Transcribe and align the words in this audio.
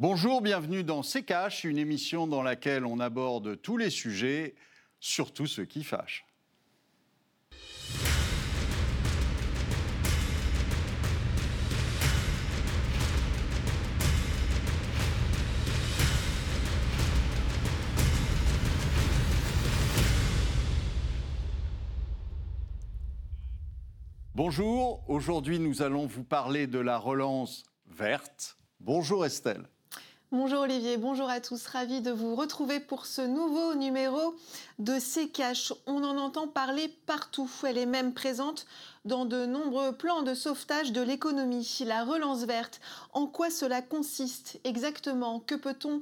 Bonjour, 0.00 0.40
bienvenue 0.40 0.82
dans 0.82 1.02
C'est 1.02 1.24
Cash, 1.24 1.64
une 1.64 1.76
émission 1.76 2.26
dans 2.26 2.42
laquelle 2.42 2.86
on 2.86 3.00
aborde 3.00 3.60
tous 3.60 3.76
les 3.76 3.90
sujets, 3.90 4.54
surtout 4.98 5.46
ceux 5.46 5.66
qui 5.66 5.84
fâchent. 5.84 6.24
Bonjour, 24.34 25.04
aujourd'hui 25.10 25.58
nous 25.58 25.82
allons 25.82 26.06
vous 26.06 26.24
parler 26.24 26.66
de 26.66 26.78
la 26.78 26.96
relance 26.96 27.64
verte. 27.86 28.56
Bonjour 28.80 29.26
Estelle. 29.26 29.68
Bonjour 30.32 30.60
Olivier, 30.60 30.96
bonjour 30.96 31.28
à 31.28 31.40
tous. 31.40 31.66
Ravi 31.66 32.02
de 32.02 32.12
vous 32.12 32.36
retrouver 32.36 32.78
pour 32.78 33.06
ce 33.06 33.20
nouveau 33.20 33.74
numéro 33.74 34.36
de 34.78 35.00
C-Cash. 35.00 35.72
On 35.88 36.04
en 36.04 36.16
entend 36.18 36.46
parler 36.46 36.86
partout. 37.04 37.50
Elle 37.66 37.78
est 37.78 37.84
même 37.84 38.14
présente 38.14 38.64
dans 39.04 39.24
de 39.24 39.44
nombreux 39.44 39.90
plans 39.90 40.22
de 40.22 40.34
sauvetage 40.34 40.92
de 40.92 41.00
l'économie. 41.00 41.80
La 41.84 42.04
relance 42.04 42.44
verte, 42.44 42.80
en 43.12 43.26
quoi 43.26 43.50
cela 43.50 43.82
consiste 43.82 44.60
exactement? 44.62 45.40
Que 45.40 45.56
peut-on 45.56 46.00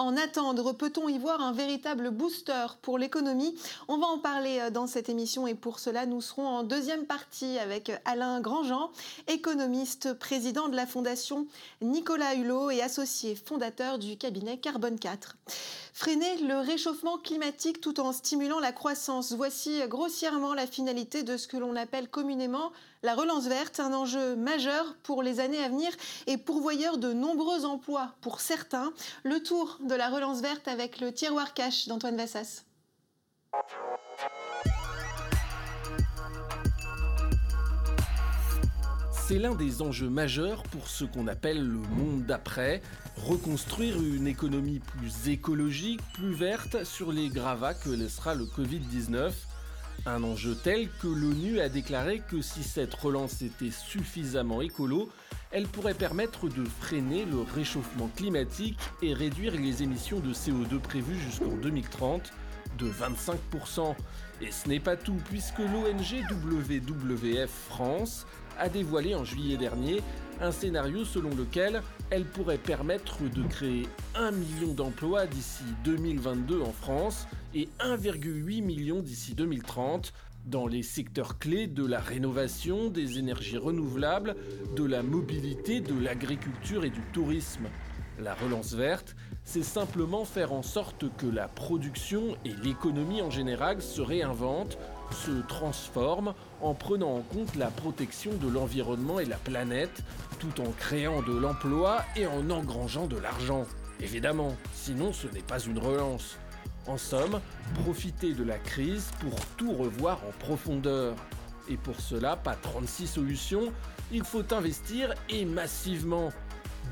en 0.00 0.16
attendre 0.16 0.72
Peut-on 0.72 1.08
y 1.08 1.18
voir 1.18 1.40
un 1.40 1.52
véritable 1.52 2.10
booster 2.10 2.66
pour 2.82 2.98
l'économie? 2.98 3.54
On 3.88 3.98
va 3.98 4.06
en 4.06 4.18
parler 4.18 4.58
euh, 4.60 4.70
dans 4.70 4.86
cette 4.86 5.08
émission 5.08 5.46
et 5.46 5.54
pour 5.54 5.78
cela, 5.78 6.06
nous 6.06 6.20
serons 6.20 6.46
en 6.46 6.62
deuxième 6.62 7.04
partie 7.04 7.58
avec 7.58 7.92
Alain 8.04 8.40
Grandjean, 8.40 8.90
économiste, 9.28 10.14
président 10.14 10.68
de 10.68 10.76
la 10.76 10.86
Fondation 10.86 11.46
Nicolas 11.82 12.34
Hulot 12.34 12.70
et 12.70 12.82
associé 12.82 13.34
fondateur 13.34 13.98
du 13.98 14.16
cabinet 14.16 14.58
Carbone 14.58 14.98
4. 14.98 15.36
Freiner 15.92 16.38
le 16.38 16.58
réchauffement 16.60 17.18
climatique 17.18 17.80
tout 17.80 18.00
en 18.00 18.12
stimulant 18.12 18.58
la 18.60 18.72
croissance. 18.72 19.32
Voici 19.32 19.80
grossièrement 19.88 20.54
la 20.54 20.66
finalité 20.66 21.22
de 21.22 21.36
ce 21.36 21.46
que 21.46 21.58
l'on 21.58 21.76
appelle 21.76 22.08
communément 22.08 22.72
la 23.02 23.14
relance 23.14 23.46
verte, 23.46 23.80
un 23.80 23.94
enjeu 23.94 24.36
majeur 24.36 24.94
pour 25.02 25.22
les 25.22 25.40
années 25.40 25.62
à 25.62 25.68
venir 25.68 25.90
et 26.26 26.36
pourvoyeur 26.36 26.98
de 26.98 27.12
nombreux 27.12 27.64
emplois 27.64 28.12
pour 28.20 28.40
certains. 28.40 28.92
Le 29.24 29.42
tour 29.42 29.78
de 29.82 29.94
la 29.94 30.10
relance 30.10 30.40
verte 30.40 30.68
avec 30.68 31.00
le 31.00 31.12
tiroir 31.12 31.54
cash 31.54 31.88
d'Antoine 31.88 32.16
Vassas. 32.16 32.64
C'est 39.26 39.38
l'un 39.38 39.54
des 39.54 39.80
enjeux 39.80 40.10
majeurs 40.10 40.64
pour 40.64 40.88
ce 40.88 41.04
qu'on 41.04 41.28
appelle 41.28 41.64
le 41.64 41.78
monde 41.78 42.24
d'après, 42.26 42.82
reconstruire 43.16 43.96
une 44.02 44.26
économie 44.26 44.80
plus 44.80 45.28
écologique, 45.28 46.00
plus 46.14 46.32
verte 46.32 46.84
sur 46.84 47.12
les 47.12 47.28
gravats 47.28 47.74
que 47.74 47.90
laissera 47.90 48.34
le 48.34 48.44
Covid-19 48.44 49.30
un 50.06 50.22
enjeu 50.22 50.54
tel 50.54 50.88
que 51.00 51.06
l'ONU 51.06 51.60
a 51.60 51.68
déclaré 51.68 52.22
que 52.28 52.40
si 52.40 52.62
cette 52.62 52.94
relance 52.94 53.42
était 53.42 53.70
suffisamment 53.70 54.60
écolo, 54.60 55.10
elle 55.50 55.66
pourrait 55.66 55.94
permettre 55.94 56.48
de 56.48 56.64
freiner 56.64 57.24
le 57.24 57.40
réchauffement 57.40 58.08
climatique 58.16 58.78
et 59.02 59.14
réduire 59.14 59.54
les 59.54 59.82
émissions 59.82 60.20
de 60.20 60.32
CO2 60.32 60.78
prévues 60.78 61.18
jusqu'en 61.18 61.56
2030 61.56 62.32
de 62.78 62.86
25%. 62.86 63.94
Et 64.42 64.52
ce 64.52 64.68
n'est 64.68 64.80
pas 64.80 64.96
tout, 64.96 65.18
puisque 65.28 65.58
l'ONG 65.58 66.24
WWF 66.30 67.50
France 67.68 68.26
a 68.58 68.68
dévoilé 68.68 69.14
en 69.14 69.24
juillet 69.24 69.56
dernier 69.56 70.02
un 70.40 70.52
scénario 70.52 71.04
selon 71.04 71.30
lequel 71.30 71.82
elle 72.10 72.24
pourrait 72.24 72.58
permettre 72.58 73.22
de 73.22 73.42
créer 73.44 73.86
1 74.16 74.32
million 74.32 74.74
d'emplois 74.74 75.26
d'ici 75.26 75.62
2022 75.84 76.60
en 76.60 76.72
France 76.72 77.26
et 77.54 77.68
1,8 77.78 78.62
million 78.62 79.00
d'ici 79.00 79.34
2030 79.34 80.12
dans 80.46 80.66
les 80.66 80.82
secteurs 80.82 81.38
clés 81.38 81.66
de 81.66 81.86
la 81.86 82.00
rénovation, 82.00 82.88
des 82.88 83.18
énergies 83.18 83.58
renouvelables, 83.58 84.34
de 84.74 84.84
la 84.84 85.02
mobilité, 85.02 85.80
de 85.80 85.98
l'agriculture 86.02 86.84
et 86.84 86.90
du 86.90 87.02
tourisme. 87.12 87.68
La 88.18 88.34
relance 88.34 88.74
verte, 88.74 89.14
c'est 89.44 89.62
simplement 89.62 90.24
faire 90.24 90.52
en 90.52 90.62
sorte 90.62 91.04
que 91.16 91.26
la 91.26 91.48
production 91.48 92.36
et 92.44 92.52
l'économie 92.64 93.22
en 93.22 93.30
général 93.30 93.80
se 93.80 94.00
réinventent, 94.00 94.78
se 95.12 95.46
transforment 95.46 96.34
en 96.62 96.74
prenant 96.74 97.16
en 97.16 97.20
compte 97.22 97.56
la 97.56 97.68
protection 97.68 98.32
de 98.34 98.48
l'environnement 98.48 99.20
et 99.20 99.24
la 99.24 99.36
planète, 99.36 100.02
tout 100.38 100.60
en 100.60 100.70
créant 100.72 101.22
de 101.22 101.36
l'emploi 101.36 102.02
et 102.16 102.26
en 102.26 102.50
engrangeant 102.50 103.06
de 103.06 103.18
l'argent. 103.18 103.66
Évidemment, 104.00 104.56
sinon 104.74 105.12
ce 105.12 105.26
n'est 105.28 105.42
pas 105.42 105.60
une 105.60 105.78
relance. 105.78 106.36
En 106.86 106.96
somme, 106.96 107.40
profiter 107.82 108.32
de 108.32 108.42
la 108.42 108.58
crise 108.58 109.10
pour 109.20 109.34
tout 109.56 109.72
revoir 109.72 110.20
en 110.26 110.32
profondeur. 110.38 111.14
Et 111.68 111.76
pour 111.76 112.00
cela, 112.00 112.36
pas 112.36 112.54
36 112.54 113.06
solutions, 113.06 113.72
il 114.12 114.24
faut 114.24 114.52
investir 114.52 115.14
et 115.28 115.44
massivement. 115.44 116.30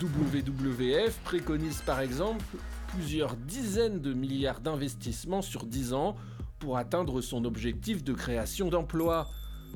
WWF 0.00 1.18
préconise 1.24 1.80
par 1.80 2.00
exemple 2.00 2.44
plusieurs 2.88 3.34
dizaines 3.34 4.00
de 4.00 4.12
milliards 4.12 4.60
d'investissements 4.60 5.42
sur 5.42 5.64
10 5.64 5.94
ans 5.94 6.16
pour 6.58 6.76
atteindre 6.76 7.20
son 7.20 7.44
objectif 7.44 8.04
de 8.04 8.12
création 8.12 8.68
d'emplois. 8.68 9.28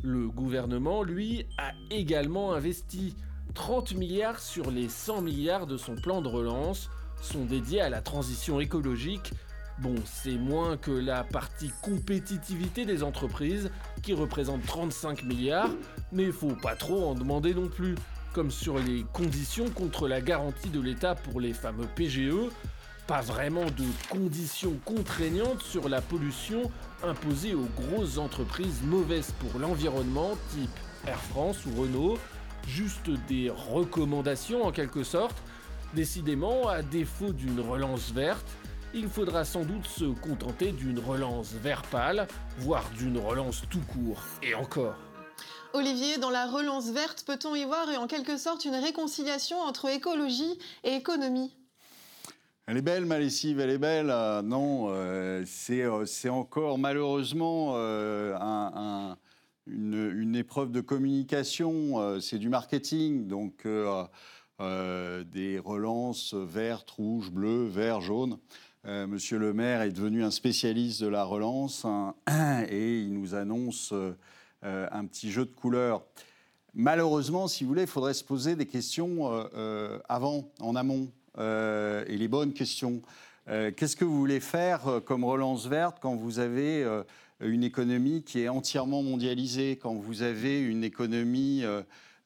Le 0.03 0.29
gouvernement, 0.29 1.03
lui, 1.03 1.47
a 1.59 1.73
également 1.91 2.55
investi 2.55 3.15
30 3.55 3.95
milliards 3.95 4.41
sur 4.41 4.71
les 4.71 4.89
100 4.89 5.23
milliards 5.23 5.67
de 5.67 5.77
son 5.77 5.95
plan 5.95 6.23
de 6.23 6.29
relance 6.29 6.91
sont 7.21 7.45
dédiés 7.45 7.81
à 7.81 7.89
la 7.89 8.01
transition 8.01 8.61
écologique 8.61 9.33
Bon, 9.79 9.95
c'est 10.05 10.37
moins 10.37 10.77
que 10.77 10.91
la 10.91 11.25
partie 11.25 11.73
compétitivité 11.83 12.85
des 12.85 13.03
entreprises, 13.03 13.71
qui 14.03 14.13
représente 14.13 14.65
35 14.65 15.25
milliards, 15.25 15.71
mais 16.13 16.31
faut 16.31 16.55
pas 16.55 16.77
trop 16.77 17.09
en 17.09 17.15
demander 17.15 17.55
non 17.55 17.69
plus. 17.69 17.97
Comme 18.33 18.51
sur 18.51 18.79
les 18.79 19.05
conditions 19.13 19.69
contre 19.71 20.09
la 20.09 20.21
garantie 20.21 20.71
de 20.71 20.81
l'État 20.81 21.15
pour 21.15 21.41
les 21.41 21.53
fameux 21.53 21.87
PGE, 21.97 22.49
pas 23.07 23.21
vraiment 23.21 23.65
de 23.65 23.85
conditions 24.11 24.79
contraignantes 24.85 25.63
sur 25.63 25.89
la 25.89 26.01
pollution 26.01 26.71
imposée 27.03 27.55
aux 27.55 27.69
grosses 27.77 28.19
entreprises 28.19 28.83
mauvaises 28.85 29.33
pour 29.41 29.61
l'environnement, 29.61 30.31
type 30.51 30.71
Air 31.07 31.21
France 31.21 31.59
ou 31.67 31.81
Renault, 31.81 32.19
juste 32.67 33.11
des 33.29 33.51
recommandations 33.51 34.65
en 34.65 34.73
quelque 34.73 35.03
sorte. 35.03 35.37
Décidément, 35.95 36.69
à 36.69 36.83
défaut 36.83 37.33
d'une 37.33 37.61
relance 37.61 38.12
verte, 38.12 38.47
il 38.95 39.09
faudra 39.09 39.45
sans 39.45 39.65
doute 39.65 39.87
se 39.87 40.05
contenter 40.05 40.73
d'une 40.73 40.99
relance 40.99 41.53
vert 41.53 41.83
pâle, 41.83 42.29
voire 42.59 42.89
d'une 42.97 43.19
relance 43.19 43.62
tout 43.71 43.81
court, 43.93 44.23
et 44.43 44.55
encore. 44.55 44.97
Olivier, 45.73 46.19
dans 46.19 46.31
la 46.31 46.47
relance 46.47 46.91
verte, 46.91 47.25
peut-on 47.27 47.55
y 47.55 47.65
voir 47.65 47.89
en 47.99 48.07
quelque 48.07 48.37
sorte 48.37 48.65
une 48.67 48.75
réconciliation 48.75 49.59
entre 49.59 49.89
écologie 49.89 50.59
et 50.85 50.95
économie? 50.95 51.53
Elle 52.72 52.78
est 52.78 52.81
belle, 52.81 53.05
ma 53.05 53.16
elle 53.16 53.71
est 53.71 53.77
belle. 53.77 54.09
Euh, 54.09 54.41
non, 54.41 54.87
euh, 54.88 55.44
euh, 55.69 56.06
c'est 56.06 56.28
encore 56.31 56.78
malheureusement 56.78 57.77
une, 59.66 60.34
épreuve 60.34 60.72
de 60.72 60.81
communication, 60.81 62.19
c'est 62.19 62.38
du 62.38 62.49
marketing. 62.49 63.28
Donc, 63.28 63.66
des 63.69 65.59
relances 65.62 66.32
vertes, 66.32 66.91
rouges, 66.93 67.31
bleues, 67.31 67.66
vert, 67.66 68.00
jaune. 68.00 68.38
Monsieur 68.87 69.37
le 69.37 69.53
maire 69.53 69.82
est 69.82 69.93
devenu 69.93 70.25
un 70.25 70.31
spécialiste 70.31 71.03
de 71.03 71.09
la 71.09 71.25
relance 71.25 71.84
hein, 71.84 72.15
et 72.71 73.00
il 73.00 73.12
nous 73.12 73.34
annonce 73.34 73.93
un 74.62 75.05
petit 75.05 75.31
jeu 75.31 75.44
de 75.44 75.53
couleurs. 75.53 76.06
Malheureusement, 76.72 77.49
si 77.49 77.65
vous 77.65 77.69
voulez, 77.69 77.82
il 77.82 77.87
faudrait 77.87 78.15
se 78.15 78.25
poser 78.25 78.56
des 78.56 78.65
questions 78.65 79.31
avant, 80.09 80.50
en 80.59 80.75
amont, 80.75 81.11
et 81.38 82.16
les 82.16 82.28
bonnes 82.28 82.53
questions. 82.53 83.02
Qu'est-ce 83.46 83.96
que 83.96 84.05
vous 84.05 84.19
voulez 84.19 84.40
faire 84.40 85.00
comme 85.05 85.25
relance 85.25 85.67
verte 85.67 85.99
quand 86.00 86.14
vous 86.14 86.38
avez 86.38 86.87
une 87.40 87.64
économie 87.64 88.23
qui 88.23 88.40
est 88.40 88.49
entièrement 88.49 89.02
mondialisée, 89.02 89.76
quand 89.76 89.94
vous 89.94 90.23
avez 90.23 90.61
une 90.61 90.84
économie 90.84 91.64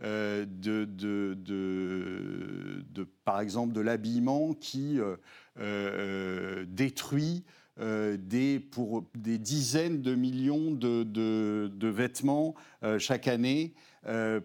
de, 0.02 0.84
de, 0.84 1.34
de, 1.34 3.06
par 3.24 3.40
exemple, 3.40 3.72
de 3.72 3.80
l'habillement 3.80 4.54
qui 4.54 5.00
euh, 5.00 5.16
euh, 5.58 6.64
détruit 6.68 7.44
euh, 7.78 8.16
des, 8.18 8.60
pour 8.60 9.04
des 9.14 9.38
dizaines 9.38 10.00
de 10.00 10.14
millions 10.14 10.70
de, 10.70 11.02
de, 11.02 11.88
vêtements 11.88 12.54
chaque 12.98 13.28
année 13.28 13.74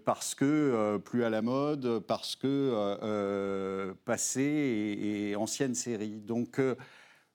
parce 0.06 0.36
que 0.36 0.98
plus 0.98 1.24
à 1.24 1.30
la 1.30 1.42
mode, 1.42 2.00
parce 2.08 2.36
que 2.36 3.94
passé 4.06 4.42
et, 4.42 5.36
ancienne 5.36 5.76
série. 5.76 6.20
Donc 6.20 6.60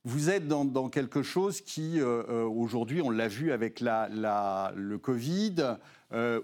vous 0.05 0.31
êtes 0.31 0.49
dans, 0.49 0.89
quelque 0.89 1.23
chose 1.23 1.61
qui, 1.61 2.01
aujourd'hui, 2.03 3.01
on 3.03 3.11
l'a 3.11 3.29
vu 3.29 3.53
avec 3.53 3.81
la, 3.81 4.73
le 4.75 4.99
Covid, 4.99 5.77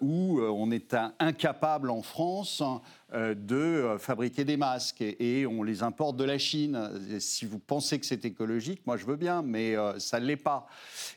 où 0.01 0.41
on 0.41 0.71
est 0.71 0.97
incapable 1.19 1.91
en 1.91 2.03
France 2.03 2.63
euh, 2.63 2.77
de 3.13 3.57
euh, 3.57 3.99
fabriquer 3.99 4.45
des 4.45 4.57
masques 4.57 5.03
et, 5.03 5.47
on 5.47 5.63
les 5.63 5.83
importe 5.83 6.17
de 6.17 6.25
la 6.25 6.39
Chine. 6.39 6.91
si 7.19 7.45
vous 7.45 7.59
pensez 7.59 7.99
que 7.99 8.07
c'est 8.07 8.25
écologique, 8.25 8.87
moi 8.87 8.97
je 8.97 9.05
veux 9.05 9.17
bien, 9.17 9.43
mais 9.43 9.77
euh, 9.77 9.99
ça 9.99 10.19
ne 10.19 10.27
l'est 10.27 10.37
pas. 10.37 10.67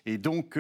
Et 0.06 0.18
donc, 0.18 0.60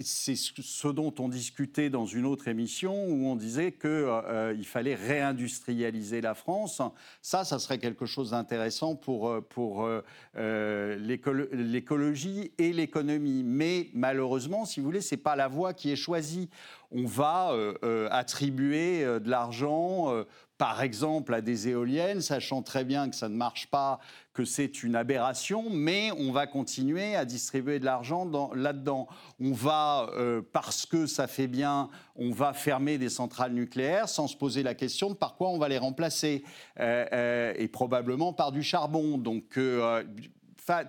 c'est 0.00 0.36
ce 0.36 0.88
dont 0.88 1.14
on 1.18 1.28
discutait 1.28 1.90
dans 1.90 2.06
une 2.06 2.26
autre 2.26 2.48
émission 2.48 3.06
où 3.06 3.26
on 3.26 3.36
disait 3.36 3.72
qu'il 3.72 4.64
fallait 4.64 4.94
réindustrialiser 4.94 6.20
la 6.20 6.34
France. 6.34 6.80
Ça, 7.20 7.44
ça 7.44 7.58
serait 7.58 7.78
quelque 7.78 8.06
chose 8.06 8.30
d'intéressant 8.30 8.96
pour, 8.96 9.42
pour 9.50 9.88
l'écologie 10.36 12.52
et 12.58 12.72
l'économie. 12.72 13.42
Mais 13.44 13.88
malheureusement, 13.94 14.64
si 14.64 14.80
vous 14.80 14.86
voulez, 14.86 15.00
ce 15.00 15.14
n'est 15.14 15.20
pas 15.20 15.36
la 15.36 15.48
voie 15.48 15.74
qui 15.74 15.92
est 15.92 15.96
choisie 15.96 16.48
on 16.94 17.06
va 17.06 17.50
euh, 17.50 17.74
euh, 17.82 18.08
attribuer 18.10 19.04
euh, 19.04 19.18
de 19.18 19.28
l'argent, 19.34 20.24
par 20.58 20.82
exemple, 20.82 21.34
à 21.34 21.40
des 21.40 21.66
éoliennes, 21.66 22.20
sachant 22.20 22.62
très 22.62 22.84
bien 22.84 23.10
que 23.10 23.16
ça 23.16 23.28
ne 23.28 23.34
marche 23.34 23.66
pas, 23.66 23.98
que 24.32 24.44
c'est 24.44 24.84
une 24.84 24.94
aberration, 24.94 25.68
mais 25.70 26.12
on 26.12 26.30
va 26.30 26.46
continuer 26.46 27.16
à 27.16 27.24
distribuer 27.24 27.80
de 27.80 27.84
l'argent 27.84 28.30
là-dedans. 28.54 29.08
On 29.40 29.50
va, 29.52 30.08
parce 30.52 30.86
que 30.86 31.06
ça 31.06 31.26
fait 31.26 31.48
bien, 31.48 31.88
on 32.14 32.30
va 32.30 32.52
fermer 32.52 32.96
des 32.96 33.08
centrales 33.08 33.52
nucléaires 33.52 34.08
sans 34.08 34.28
se 34.28 34.36
poser 34.36 34.62
la 34.62 34.74
question 34.74 35.10
de 35.10 35.14
par 35.14 35.34
quoi 35.34 35.50
on 35.50 35.58
va 35.58 35.68
les 35.68 35.78
remplacer, 35.78 36.44
et 36.78 37.68
probablement 37.72 38.32
par 38.32 38.52
du 38.52 38.62
charbon. 38.62 39.18
Donc, 39.18 39.58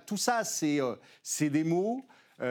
tout 0.06 0.16
ça, 0.16 0.44
c'est 0.44 1.50
des 1.50 1.64
mots, 1.64 2.06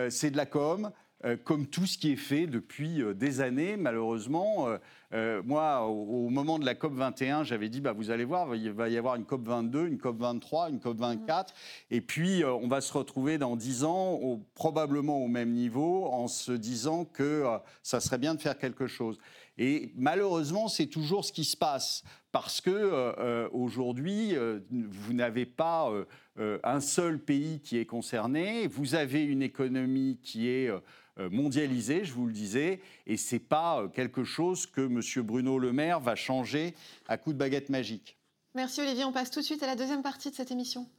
c'est 0.10 0.32
de 0.32 0.38
la 0.38 0.46
com. 0.46 0.92
Euh, 1.26 1.38
comme 1.44 1.66
tout 1.66 1.88
ce 1.88 1.98
qui 1.98 2.12
est 2.12 2.18
fait 2.18 2.46
depuis 2.46 3.02
euh, 3.02 3.16
des 3.16 3.42
années, 3.42 3.78
malheureusement. 3.78 4.68
Euh, 5.14 5.42
moi, 5.44 5.82
au, 5.88 6.30
moment 6.30 6.60
de 6.60 6.66
la 6.66 6.76
COP 6.76 6.94
21, 6.94 7.44
j'avais 7.44 7.68
dit, 7.70 7.82
bah, 7.82 7.94
vous 7.94 8.12
allez 8.12 8.26
voir, 8.26 8.54
il 8.56 8.72
va 8.72 8.90
y 8.90 8.98
avoir 8.98 9.16
une 9.16 9.26
COP 9.26 9.44
22, 9.44 9.88
une 9.88 9.98
COP 9.98 10.20
23, 10.20 10.70
une 10.70 10.80
COP 10.80 10.98
24, 10.98 11.54
et 11.90 12.02
puis 12.02 12.44
on 12.44 12.68
va 12.68 12.82
se 12.82 12.94
retrouver 12.94 13.38
dans 13.38 13.56
10 13.56 13.86
ans, 13.86 14.42
probablement 14.56 15.24
au 15.24 15.28
même 15.28 15.52
niveau, 15.52 16.06
en 16.08 16.28
se 16.28 16.52
disant 16.52 17.06
que 17.06 17.46
ça 17.82 18.02
serait 18.02 18.18
bien 18.18 18.36
de 18.36 18.42
faire 18.42 18.58
quelque 18.58 18.88
chose. 18.88 19.18
Et 19.58 19.94
malheureusement, 19.96 20.68
c'est 20.68 20.88
toujours 20.88 21.24
ce 21.24 21.32
qui 21.32 21.46
se 21.46 21.56
passe, 21.56 22.04
parce 22.32 22.60
que 22.60 23.48
aujourd'hui, 23.54 24.36
vous 24.70 25.14
n'avez 25.14 25.46
pas 25.46 25.92
un 26.38 26.80
seul 26.82 27.20
pays 27.20 27.62
qui 27.62 27.78
est 27.78 27.86
concerné, 27.86 28.68
vous 28.68 28.96
avez 28.96 29.24
une 29.24 29.44
économie 29.44 30.20
qui 30.22 30.50
est 30.50 30.70
euh, 31.18 31.30
mondialisé, 31.30 32.04
je 32.04 32.12
vous 32.12 32.26
le 32.26 32.34
disais, 32.34 32.82
et 33.08 33.16
ce 33.16 33.36
n'est 33.36 33.40
pas 33.40 33.80
euh, 33.80 33.88
quelque 33.88 34.26
chose 34.26 34.66
que 34.66 34.82
M. 34.82 35.02
Bruno 35.24 35.58
Le 35.58 35.72
Maire 35.72 36.02
va 36.02 36.14
changer 36.16 36.76
à 37.08 37.18
coup 37.18 37.32
de 37.32 37.38
baguette 37.38 37.70
magique. 37.70 38.18
Merci 38.54 38.82
Olivier, 38.82 39.06
on 39.06 39.14
passe 39.14 39.32
tout 39.32 39.40
de 39.40 39.46
suite 39.46 39.64
à 39.64 39.68
la 39.68 39.78
deuxième 39.78 40.02
partie 40.02 40.30
de 40.30 40.36
cette 40.36 40.52
émission. 40.52 40.90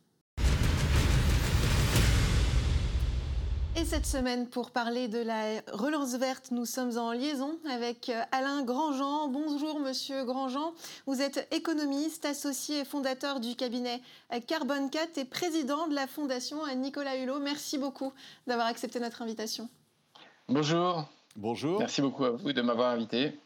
Et 3.79 3.85
cette 3.85 4.07
semaine, 4.07 4.49
pour 4.49 4.71
parler 4.71 5.07
de 5.07 5.19
la 5.19 5.61
relance 5.71 6.15
verte, 6.15 6.51
nous 6.51 6.65
sommes 6.65 6.97
en 6.97 7.13
liaison 7.13 7.59
avec 7.69 8.09
euh, 8.09 8.23
Alain 8.33 8.63
Grandjean. 8.63 9.29
Bonjour 9.29 9.81
Monsieur 9.81 10.25
Grandjean. 10.25 10.73
Vous 11.05 11.21
êtes 11.21 11.47
économiste, 11.55 12.25
associé 12.25 12.81
et 12.81 12.85
fondateur 12.87 13.39
du 13.39 13.55
cabinet 13.55 14.01
Carbone 14.47 14.89
4 14.89 15.19
et 15.19 15.27
président 15.27 15.89
de 15.89 15.95
la 15.95 16.07
fondation 16.07 16.57
Nicolas 16.75 17.19
Hulot. 17.19 17.39
Merci 17.39 17.77
beaucoup 17.77 18.15
d'avoir 18.47 18.67
accepté 18.67 18.99
notre 18.99 19.21
invitation. 19.21 19.69
Bonjour. 20.49 21.09
Bonjour. 21.35 21.81
Merci 21.81 22.01
beaucoup 22.01 22.25
à 22.25 22.31
vous 22.31 22.53
de 22.53 22.63
m'avoir 22.63 22.93
invité. 22.93 23.37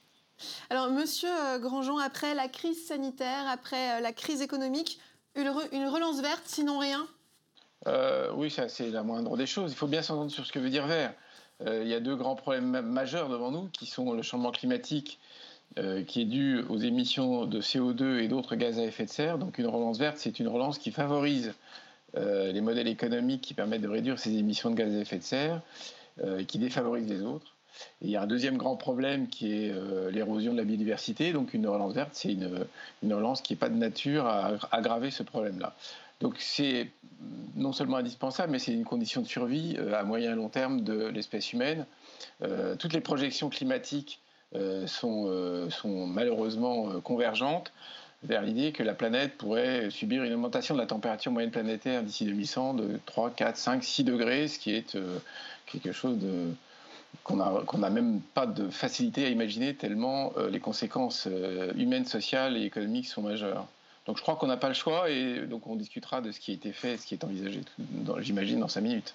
Alors, 0.68 0.90
monsieur 0.90 1.30
euh, 1.30 1.58
Grandjean, 1.58 1.96
après 1.96 2.34
la 2.34 2.46
crise 2.46 2.86
sanitaire, 2.86 3.48
après 3.48 3.96
euh, 3.96 4.00
la 4.00 4.12
crise 4.12 4.42
économique, 4.42 5.00
une, 5.34 5.48
relance 5.48 6.20
verte, 6.20 6.42
sinon 6.44 6.78
rien? 6.78 7.06
Euh, 7.86 8.30
Oui, 8.34 8.50
ça, 8.50 8.68
c'est 8.68 8.90
la 8.90 9.02
moindre 9.02 9.38
des 9.38 9.46
choses. 9.46 9.72
Il 9.72 9.76
faut 9.76 9.86
bien 9.86 10.02
s'entendre 10.02 10.30
sur 10.30 10.44
ce 10.44 10.52
que 10.52 10.58
veut 10.58 10.68
dire 10.68 10.86
vert. 10.86 11.14
il 11.66 11.88
y 11.88 11.94
a 11.94 12.00
deux 12.00 12.16
grands 12.16 12.36
problèmes 12.36 12.82
majeurs 12.82 13.30
devant 13.30 13.50
nous, 13.50 13.68
qui 13.72 13.86
sont 13.86 14.12
le 14.12 14.20
changement 14.20 14.50
climatique, 14.50 15.18
qui 16.06 16.22
est 16.22 16.26
dû 16.26 16.62
aux 16.68 16.78
émissions 16.78 17.46
de 17.46 17.62
CO2 17.62 18.18
et 18.18 18.28
d'autres 18.28 18.56
gaz 18.56 18.78
à 18.78 18.82
effet 18.82 19.06
de 19.06 19.10
serre. 19.10 19.38
Donc, 19.38 19.56
une 19.56 19.68
relance 19.68 19.98
verte, 19.98 20.18
c'est 20.18 20.38
une 20.38 20.48
relance 20.48 20.78
qui 20.78 20.90
favorise 20.90 21.54
les 22.14 22.60
modèles 22.60 22.88
économiques 22.88 23.40
qui 23.40 23.54
permettent 23.54 23.82
de 23.82 23.88
réduire 23.88 24.18
ces 24.18 24.36
émissions 24.36 24.70
de 24.70 24.74
gaz 24.74 24.94
à 24.94 24.98
effet 24.98 25.18
de 25.18 25.22
serre 25.22 25.62
euh, 26.22 26.44
qui 26.44 26.58
défavorise 26.58 27.08
les 27.08 27.22
autres. 27.22 27.56
Et 28.02 28.06
il 28.06 28.10
y 28.10 28.16
a 28.16 28.22
un 28.22 28.26
deuxième 28.26 28.56
grand 28.56 28.76
problème 28.76 29.28
qui 29.28 29.52
est 29.52 29.70
euh, 29.70 30.10
l'érosion 30.10 30.52
de 30.52 30.58
la 30.58 30.64
biodiversité. 30.64 31.32
Donc 31.32 31.54
une 31.54 31.66
relance 31.66 31.94
verte, 31.94 32.10
c'est 32.12 32.32
une, 32.32 32.66
une, 33.02 33.14
relance 33.14 33.42
qui 33.42 33.52
n'est 33.52 33.58
pas 33.58 33.68
de 33.68 33.76
nature 33.76 34.26
à 34.26 34.52
aggraver 34.72 35.10
ce 35.10 35.22
problème-là. 35.22 35.74
Donc 36.20 36.34
c'est 36.38 36.90
non 37.56 37.72
seulement 37.72 37.96
indispensable, 37.96 38.52
mais 38.52 38.58
c'est 38.58 38.72
une 38.72 38.84
condition 38.84 39.22
de 39.22 39.26
survie 39.26 39.76
euh, 39.78 39.94
à 39.94 40.02
moyen 40.02 40.32
et 40.32 40.34
long 40.34 40.48
terme 40.48 40.82
de 40.82 41.06
l'espèce 41.06 41.52
humaine. 41.52 41.86
toutes 42.78 42.92
les 42.92 43.00
projections 43.00 43.48
climatiques 43.48 44.20
sont, 44.86 45.68
sont, 45.70 46.06
malheureusement 46.06 47.00
convergentes 47.00 47.72
vers 48.22 48.42
l'idée 48.42 48.72
que 48.72 48.82
la 48.82 48.94
planète 48.94 49.36
pourrait 49.38 49.90
subir 49.90 50.24
une 50.24 50.32
augmentation 50.34 50.74
de 50.74 50.80
la 50.80 50.86
température 50.86 51.32
moyenne 51.32 51.50
planétaire 51.50 52.02
d'ici 52.02 52.24
2100 52.24 52.74
de 52.74 53.00
3, 53.06 53.30
4, 53.30 53.56
5, 53.56 53.84
6 53.84 54.04
degrés, 54.04 54.48
ce 54.48 54.58
qui 54.58 54.74
est 54.74 54.96
quelque 55.78 55.92
chose 55.92 56.18
de 56.18 56.52
qu'on 57.24 57.36
n'a 57.78 57.90
même 57.90 58.20
pas 58.34 58.46
de 58.46 58.70
facilité 58.70 59.26
à 59.26 59.28
imaginer 59.28 59.74
tellement 59.74 60.32
euh, 60.36 60.48
les 60.48 60.60
conséquences 60.60 61.26
euh, 61.30 61.72
humaines, 61.76 62.06
sociales 62.06 62.56
et 62.56 62.62
économiques 62.62 63.08
sont 63.08 63.22
majeures. 63.22 63.66
Donc 64.06 64.16
je 64.16 64.22
crois 64.22 64.36
qu'on 64.36 64.46
n'a 64.46 64.56
pas 64.56 64.68
le 64.68 64.74
choix 64.74 65.10
et 65.10 65.40
donc 65.46 65.66
on 65.66 65.76
discutera 65.76 66.20
de 66.20 66.30
ce 66.30 66.40
qui 66.40 66.52
a 66.52 66.54
été 66.54 66.72
fait, 66.72 66.96
ce 66.96 67.06
qui 67.06 67.14
est 67.14 67.24
envisagé, 67.24 67.60
j'imagine, 68.20 68.60
dans 68.60 68.68
cinq 68.68 68.82
minutes. 68.82 69.14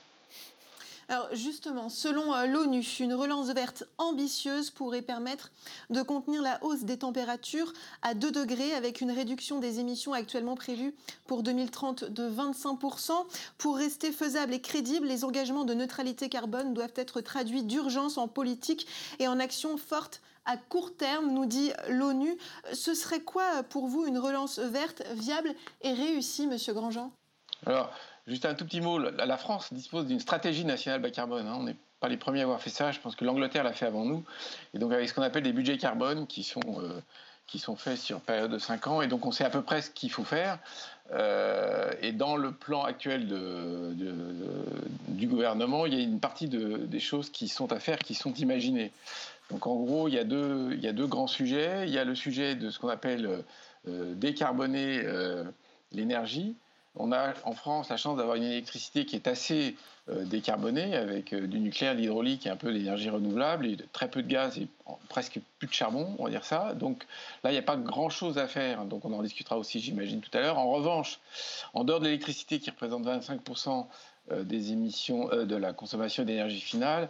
Alors 1.07 1.27
justement, 1.33 1.89
selon 1.89 2.33
euh, 2.33 2.47
l'ONU, 2.47 2.81
une 2.99 3.13
relance 3.13 3.47
verte 3.49 3.83
ambitieuse 3.97 4.71
pourrait 4.71 5.03
permettre 5.03 5.51
de 5.91 6.01
contenir 6.01 6.41
la 6.41 6.63
hausse 6.63 6.83
des 6.83 6.97
températures 6.97 7.71
à 8.01 8.15
2 8.15 8.31
degrés 8.31 8.73
avec 8.73 9.01
une 9.01 9.11
réduction 9.11 9.59
des 9.59 9.79
émissions 9.79 10.13
actuellement 10.13 10.55
prévues 10.55 10.95
pour 11.27 11.43
2030 11.43 12.05
de 12.05 12.29
25%. 12.29 13.11
Pour 13.57 13.77
rester 13.77 14.11
faisable 14.11 14.53
et 14.53 14.61
crédible, 14.61 15.05
les 15.05 15.23
engagements 15.23 15.63
de 15.65 15.75
neutralité 15.75 16.27
carbone 16.27 16.73
doivent 16.73 16.93
être 16.95 17.21
traduits 17.21 17.63
d'urgence 17.63 18.17
en 18.17 18.27
politique 18.27 18.87
et 19.19 19.27
en 19.27 19.39
actions 19.39 19.77
fortes 19.77 20.21
à 20.45 20.57
court 20.57 20.95
terme, 20.95 21.31
nous 21.31 21.45
dit 21.45 21.71
l'ONU. 21.89 22.37
Ce 22.73 22.93
serait 22.93 23.21
quoi 23.21 23.63
pour 23.63 23.87
vous 23.87 24.05
une 24.05 24.19
relance 24.19 24.59
verte 24.59 25.03
viable 25.13 25.53
et 25.81 25.93
réussie, 25.93 26.47
Monsieur 26.47 26.73
Grandjean? 26.73 27.11
Juste 28.27 28.45
un 28.45 28.55
tout 28.55 28.65
petit 28.65 28.81
mot, 28.81 28.97
la 28.97 29.37
France 29.37 29.71
dispose 29.71 30.07
d'une 30.07 30.19
stratégie 30.19 30.65
nationale 30.65 30.99
bas 30.99 31.11
carbone. 31.11 31.45
Hein. 31.45 31.57
On 31.59 31.63
n'est 31.63 31.75
pas 31.99 32.09
les 32.09 32.17
premiers 32.17 32.39
à 32.39 32.43
avoir 32.43 32.59
fait 32.59 32.71
ça. 32.71 32.91
Je 32.91 32.99
pense 32.99 33.15
que 33.15 33.23
l'Angleterre 33.23 33.63
l'a 33.63 33.73
fait 33.73 33.85
avant 33.85 34.03
nous. 34.03 34.23
Et 34.73 34.79
donc 34.79 34.91
avec 34.93 35.07
ce 35.07 35.13
qu'on 35.13 35.21
appelle 35.21 35.43
des 35.43 35.53
budgets 35.53 35.77
carbone 35.77 36.25
qui 36.25 36.41
sont, 36.41 36.59
euh, 36.79 36.99
qui 37.45 37.59
sont 37.59 37.75
faits 37.75 37.99
sur 37.99 38.21
période 38.21 38.51
de 38.51 38.57
5 38.57 38.87
ans. 38.87 39.01
Et 39.03 39.07
donc 39.07 39.27
on 39.27 39.31
sait 39.31 39.43
à 39.43 39.51
peu 39.51 39.61
près 39.61 39.83
ce 39.83 39.91
qu'il 39.91 40.11
faut 40.11 40.23
faire. 40.23 40.57
Euh, 41.11 41.93
et 42.01 42.13
dans 42.13 42.35
le 42.35 42.51
plan 42.51 42.83
actuel 42.83 43.27
du 45.07 45.27
gouvernement, 45.27 45.85
il 45.85 45.93
y 45.93 45.97
a 45.97 46.01
une 46.01 46.19
partie 46.19 46.47
des 46.47 46.99
choses 46.99 47.29
qui 47.29 47.47
sont 47.47 47.71
à 47.71 47.79
faire, 47.79 47.99
qui 47.99 48.15
sont 48.15 48.33
imaginées. 48.33 48.91
Donc 49.51 49.67
en 49.67 49.75
gros, 49.75 50.07
il 50.07 50.15
y 50.15 50.19
a 50.19 50.23
deux, 50.23 50.69
il 50.71 50.79
y 50.79 50.87
a 50.87 50.93
deux 50.93 51.05
grands 51.05 51.27
sujets. 51.27 51.83
Il 51.85 51.93
y 51.93 51.99
a 51.99 52.03
le 52.03 52.15
sujet 52.15 52.55
de 52.55 52.71
ce 52.71 52.79
qu'on 52.79 52.89
appelle 52.89 53.43
euh, 53.87 54.15
décarboner 54.15 55.03
l'énergie. 55.91 56.55
On 56.97 57.11
a 57.11 57.33
en 57.43 57.53
France 57.53 57.89
la 57.89 57.97
chance 57.97 58.17
d'avoir 58.17 58.35
une 58.35 58.43
électricité 58.43 59.05
qui 59.05 59.15
est 59.15 59.27
assez 59.27 59.75
euh, 60.07 60.23
décarbonée 60.23 60.95
avec 60.95 61.33
euh, 61.33 61.47
du 61.47 61.59
nucléaire, 61.59 61.95
de 61.95 61.99
l'hydraulique 61.99 62.45
et 62.45 62.49
un 62.51 62.55
peu 62.55 62.71
d'énergie 62.71 63.09
renouvelable 63.09 63.65
et 63.65 63.75
très 63.91 64.07
peu 64.07 64.21
de 64.21 64.27
gaz 64.27 64.55
et 64.59 64.67
presque 65.09 65.39
plus 65.57 65.67
de 65.67 65.73
charbon, 65.73 66.15
on 66.19 66.25
va 66.25 66.29
dire 66.29 66.45
ça. 66.45 66.75
Donc 66.75 67.07
là, 67.43 67.49
il 67.49 67.53
n'y 67.53 67.59
a 67.59 67.63
pas 67.63 67.75
grand-chose 67.75 68.37
à 68.37 68.47
faire. 68.47 68.85
Donc 68.85 69.03
on 69.03 69.13
en 69.13 69.23
discutera 69.23 69.57
aussi, 69.57 69.79
j'imagine, 69.79 70.21
tout 70.21 70.29
à 70.37 70.41
l'heure. 70.41 70.59
En 70.59 70.69
revanche, 70.69 71.19
en 71.73 71.83
dehors 71.83 71.99
de 71.99 72.05
l'électricité 72.05 72.59
qui 72.59 72.69
représente 72.69 73.03
25% 73.03 73.87
euh, 74.31 74.43
des 74.43 74.71
émissions 74.71 75.29
de 75.29 75.55
la 75.55 75.73
consommation 75.73 76.23
d'énergie 76.23 76.61
finale, 76.61 77.09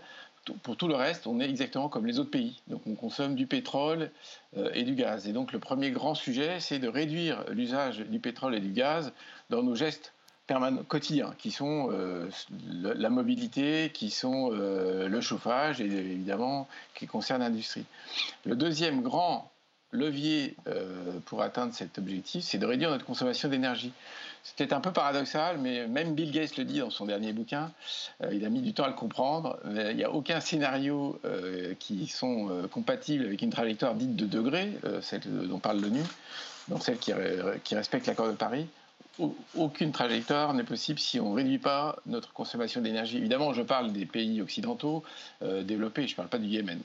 pour 0.63 0.77
tout 0.77 0.87
le 0.87 0.95
reste, 0.95 1.27
on 1.27 1.41
est 1.41 1.49
exactement 1.49 1.89
comme 1.89 2.05
les 2.05 2.19
autres 2.19 2.29
pays. 2.31 2.61
Donc 2.67 2.81
on 2.85 2.95
consomme 2.95 3.35
du 3.35 3.47
pétrole 3.47 4.11
et 4.75 4.83
du 4.83 4.93
gaz. 4.93 5.27
Et 5.27 5.33
donc 5.33 5.51
le 5.51 5.57
premier 5.57 5.89
grand 5.89 6.13
sujet, 6.13 6.59
c'est 6.59 6.77
de 6.77 6.87
réduire 6.87 7.43
l'usage 7.49 7.97
du 7.97 8.19
pétrole 8.19 8.53
et 8.53 8.59
du 8.59 8.69
gaz 8.69 9.11
dans 9.49 9.63
nos 9.63 9.75
gestes 9.75 10.13
quotidiens, 10.87 11.33
qui 11.37 11.51
sont 11.51 11.89
euh, 11.91 12.29
la 12.71 13.09
mobilité, 13.09 13.91
qui 13.93 14.11
sont 14.11 14.51
euh, 14.53 15.07
le 15.07 15.21
chauffage 15.21 15.81
et 15.81 15.85
évidemment 15.85 16.67
qui 16.93 17.07
concernent 17.07 17.41
l'industrie. 17.41 17.85
Le 18.45 18.55
deuxième 18.55 19.01
grand 19.01 19.51
levier 19.91 20.57
pour 21.25 21.41
atteindre 21.41 21.73
cet 21.73 21.97
objectif, 21.99 22.43
c'est 22.43 22.57
de 22.57 22.65
réduire 22.65 22.89
notre 22.89 23.05
consommation 23.05 23.47
d'énergie. 23.47 23.93
Peut-être 24.57 24.73
un 24.73 24.81
peu 24.81 24.91
paradoxal, 24.91 25.57
mais 25.57 25.87
même 25.87 26.15
Bill 26.15 26.31
Gates 26.31 26.57
le 26.57 26.65
dit 26.65 26.79
dans 26.79 26.89
son 26.89 27.05
dernier 27.05 27.31
bouquin. 27.31 27.71
il 28.29 28.43
a 28.43 28.49
mis 28.49 28.61
du 28.61 28.73
temps 28.73 28.83
à 28.83 28.89
le 28.89 28.93
comprendre. 28.93 29.57
il 29.63 29.95
n'y 29.95 30.03
a 30.03 30.11
aucun 30.11 30.41
scénario 30.41 31.17
qui 31.79 32.07
sont 32.07 32.67
compatibles 32.71 33.25
avec 33.25 33.41
une 33.41 33.51
trajectoire 33.51 33.95
dite 33.95 34.17
de 34.17 34.25
degrés, 34.25 34.73
celle 35.01 35.21
dont 35.47 35.59
parle 35.59 35.79
l'ONU, 35.79 36.03
donc 36.67 36.83
celle 36.83 36.97
qui 36.97 37.75
respecte 37.75 38.07
l'accord 38.07 38.27
de 38.27 38.33
Paris 38.33 38.67
aucune 39.55 39.91
trajectoire 39.91 40.53
n'est 40.53 40.63
possible 40.63 40.99
si 40.99 41.19
on 41.19 41.31
ne 41.31 41.35
réduit 41.35 41.59
pas 41.59 41.97
notre 42.05 42.33
consommation 42.33 42.81
d'énergie. 42.81 43.17
Évidemment, 43.17 43.53
je 43.53 43.61
parle 43.61 43.93
des 43.93 44.05
pays 44.05 44.41
occidentaux 44.41 45.03
euh, 45.41 45.63
développés, 45.63 46.07
je 46.07 46.13
ne 46.13 46.17
parle 46.17 46.29
pas 46.29 46.37
du 46.37 46.47
Yémen. 46.47 46.79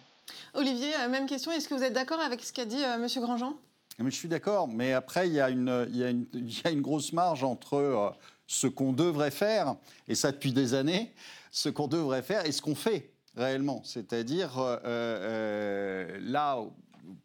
Olivier, 0.54 0.92
euh, 1.00 1.08
même 1.08 1.26
question, 1.26 1.50
est-ce 1.52 1.68
que 1.68 1.74
vous 1.74 1.82
êtes 1.82 1.92
d'accord 1.92 2.20
avec 2.20 2.42
ce 2.42 2.52
qu'a 2.52 2.64
dit 2.64 2.82
euh, 2.82 2.94
M. 2.94 3.06
Grandjean? 3.16 3.54
Je 3.98 4.10
suis 4.10 4.28
d'accord, 4.28 4.68
mais 4.68 4.92
après, 4.92 5.28
il 5.28 5.34
y, 5.34 5.40
a 5.40 5.50
une, 5.50 5.86
il, 5.90 5.96
y 5.98 6.04
a 6.04 6.10
une, 6.10 6.26
il 6.32 6.58
y 6.58 6.62
a 6.64 6.70
une 6.70 6.80
grosse 6.80 7.12
marge 7.12 7.44
entre 7.44 8.14
ce 8.46 8.66
qu'on 8.66 8.92
devrait 8.92 9.30
faire, 9.30 9.74
et 10.08 10.14
ça 10.14 10.32
depuis 10.32 10.52
des 10.52 10.72
années, 10.74 11.12
ce 11.50 11.68
qu'on 11.68 11.88
devrait 11.88 12.22
faire 12.22 12.46
et 12.46 12.52
ce 12.52 12.62
qu'on 12.62 12.74
fait 12.74 13.10
réellement. 13.36 13.82
C'est-à-dire, 13.84 14.52
là, 14.82 16.58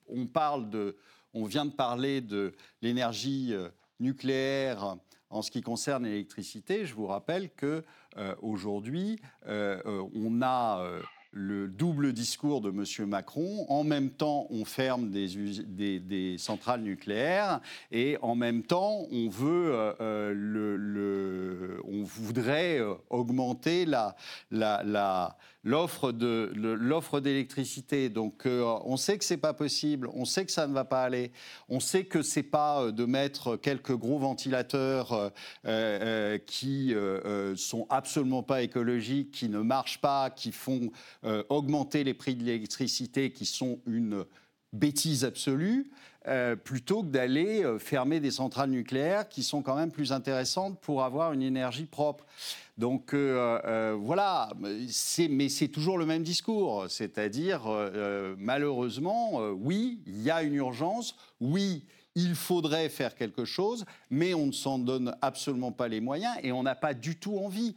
on 0.09 0.25
parle 0.25 0.69
de, 0.69 0.97
on 1.33 1.45
vient 1.45 1.65
de 1.65 1.71
parler 1.71 2.19
de 2.19 2.53
l'énergie 2.81 3.55
nucléaire 4.00 4.98
en 5.30 5.42
ce 5.42 5.52
qui 5.52 5.62
concerne 5.62 6.06
l'électricité, 6.06 6.86
je 6.86 6.94
vous 6.94 7.08
rappelle 7.08 7.50
que 7.50 7.84
euh, 8.18 8.36
aujourd'hui, 8.42 9.20
euh, 9.48 9.82
euh, 9.86 10.04
on 10.16 10.42
a 10.42 10.82
le 11.32 11.68
double 11.68 12.14
discours 12.14 12.62
de 12.62 12.70
M. 12.70 13.10
Macron. 13.10 13.66
En 13.68 13.84
même 13.84 14.12
temps, 14.12 14.48
on 14.50 14.64
ferme 14.64 15.10
des, 15.10 16.36
centrales 16.38 16.82
nucléaires 16.82 17.60
et 17.92 18.18
en 18.22 18.36
même 18.36 18.64
temps, 18.64 19.06
on 19.12 19.28
veut, 19.28 19.94
le, 20.00 21.82
on 21.84 22.04
voudrait 22.04 22.80
augmenter 23.10 23.86
la, 23.86 24.16
la 24.52 25.36
l'offre 25.65 27.19
d'électricité. 27.19 28.10
Donc 28.10 28.45
euh, 28.45 28.63
on 28.86 28.98
sait 28.98 29.17
que 29.17 29.25
c'est 29.25 29.38
pas 29.38 29.53
possible, 29.53 30.10
on 30.13 30.24
sait 30.24 30.45
que 30.45 30.51
ça 30.51 30.67
ne 30.67 30.74
va 30.74 30.86
pas 30.86 31.03
aller, 31.03 31.31
on 31.67 31.79
sait 31.79 32.05
que 32.05 32.22
c'est 32.22 32.43
pas 32.43 32.84
euh, 32.84 32.91
de 32.91 33.05
mettre 33.05 33.57
quelques 33.57 33.95
gros 33.95 34.19
ventilateurs 34.19 35.31
euh, 35.65 36.38
qui 36.45 36.93
sont 37.55 37.88
absolument 37.89 38.43
pas 38.43 38.62
écologiques, 38.62 39.31
qui 39.31 39.50
ne 39.50 39.60
marchent 39.60 40.00
pas, 40.01 40.29
qui 40.29 40.51
font 40.51 40.91
augmenter 41.50 42.03
les 42.03 42.13
prix 42.13 42.36
de 42.36 42.43
l'électricité, 42.43 43.31
qui 43.31 43.45
sont 43.45 43.79
une 43.88 44.25
bêtise 44.74 45.25
absolue. 45.25 45.89
Plutôt 46.63 47.03
que 47.03 47.08
d'aller 47.08 47.63
fermer 47.79 48.20
des 48.20 48.32
centrales 48.32 48.70
nucléaires 48.70 49.29
qui 49.29 49.44
sont 49.44 49.62
quand 49.62 49.75
même 49.75 49.91
plus 49.91 50.12
intéressantes 50.12 50.79
pour 50.79 51.03
avoir 51.03 51.34
une 51.34 51.44
énergie 51.44 51.86
propre. 51.86 52.25
Donc 52.77 53.13
euh, 53.13 53.60
euh, 53.65 53.96
voilà, 53.98 54.50
mais 54.60 55.50
c'est 55.50 55.67
toujours 55.70 55.98
le 55.98 56.05
même 56.05 56.24
discours, 56.24 56.86
c'est-à-dire 56.89 57.63
euh, 57.67 58.36
malheureusement, 58.38 59.39
oui, 59.51 60.00
il 60.08 60.22
y 60.22 60.29
a 60.29 60.44
une 60.44 60.55
urgence, 60.55 61.15
oui, 61.39 61.86
il 62.15 62.36
faudrait 62.36 62.89
faire 62.89 63.15
quelque 63.15 63.45
chose, 63.45 63.86
mais 64.10 64.34
on 64.34 64.48
ne 64.48 64.51
s'en 64.51 64.79
donne 64.79 65.15
absolument 65.22 65.72
pas 65.72 65.88
les 65.88 66.01
moyens 66.01 66.36
et 66.43 66.51
on 66.51 66.63
n'a 66.63 66.75
pas 66.75 66.93
du 66.93 67.17
tout 67.17 67.38
envie. 67.38 67.75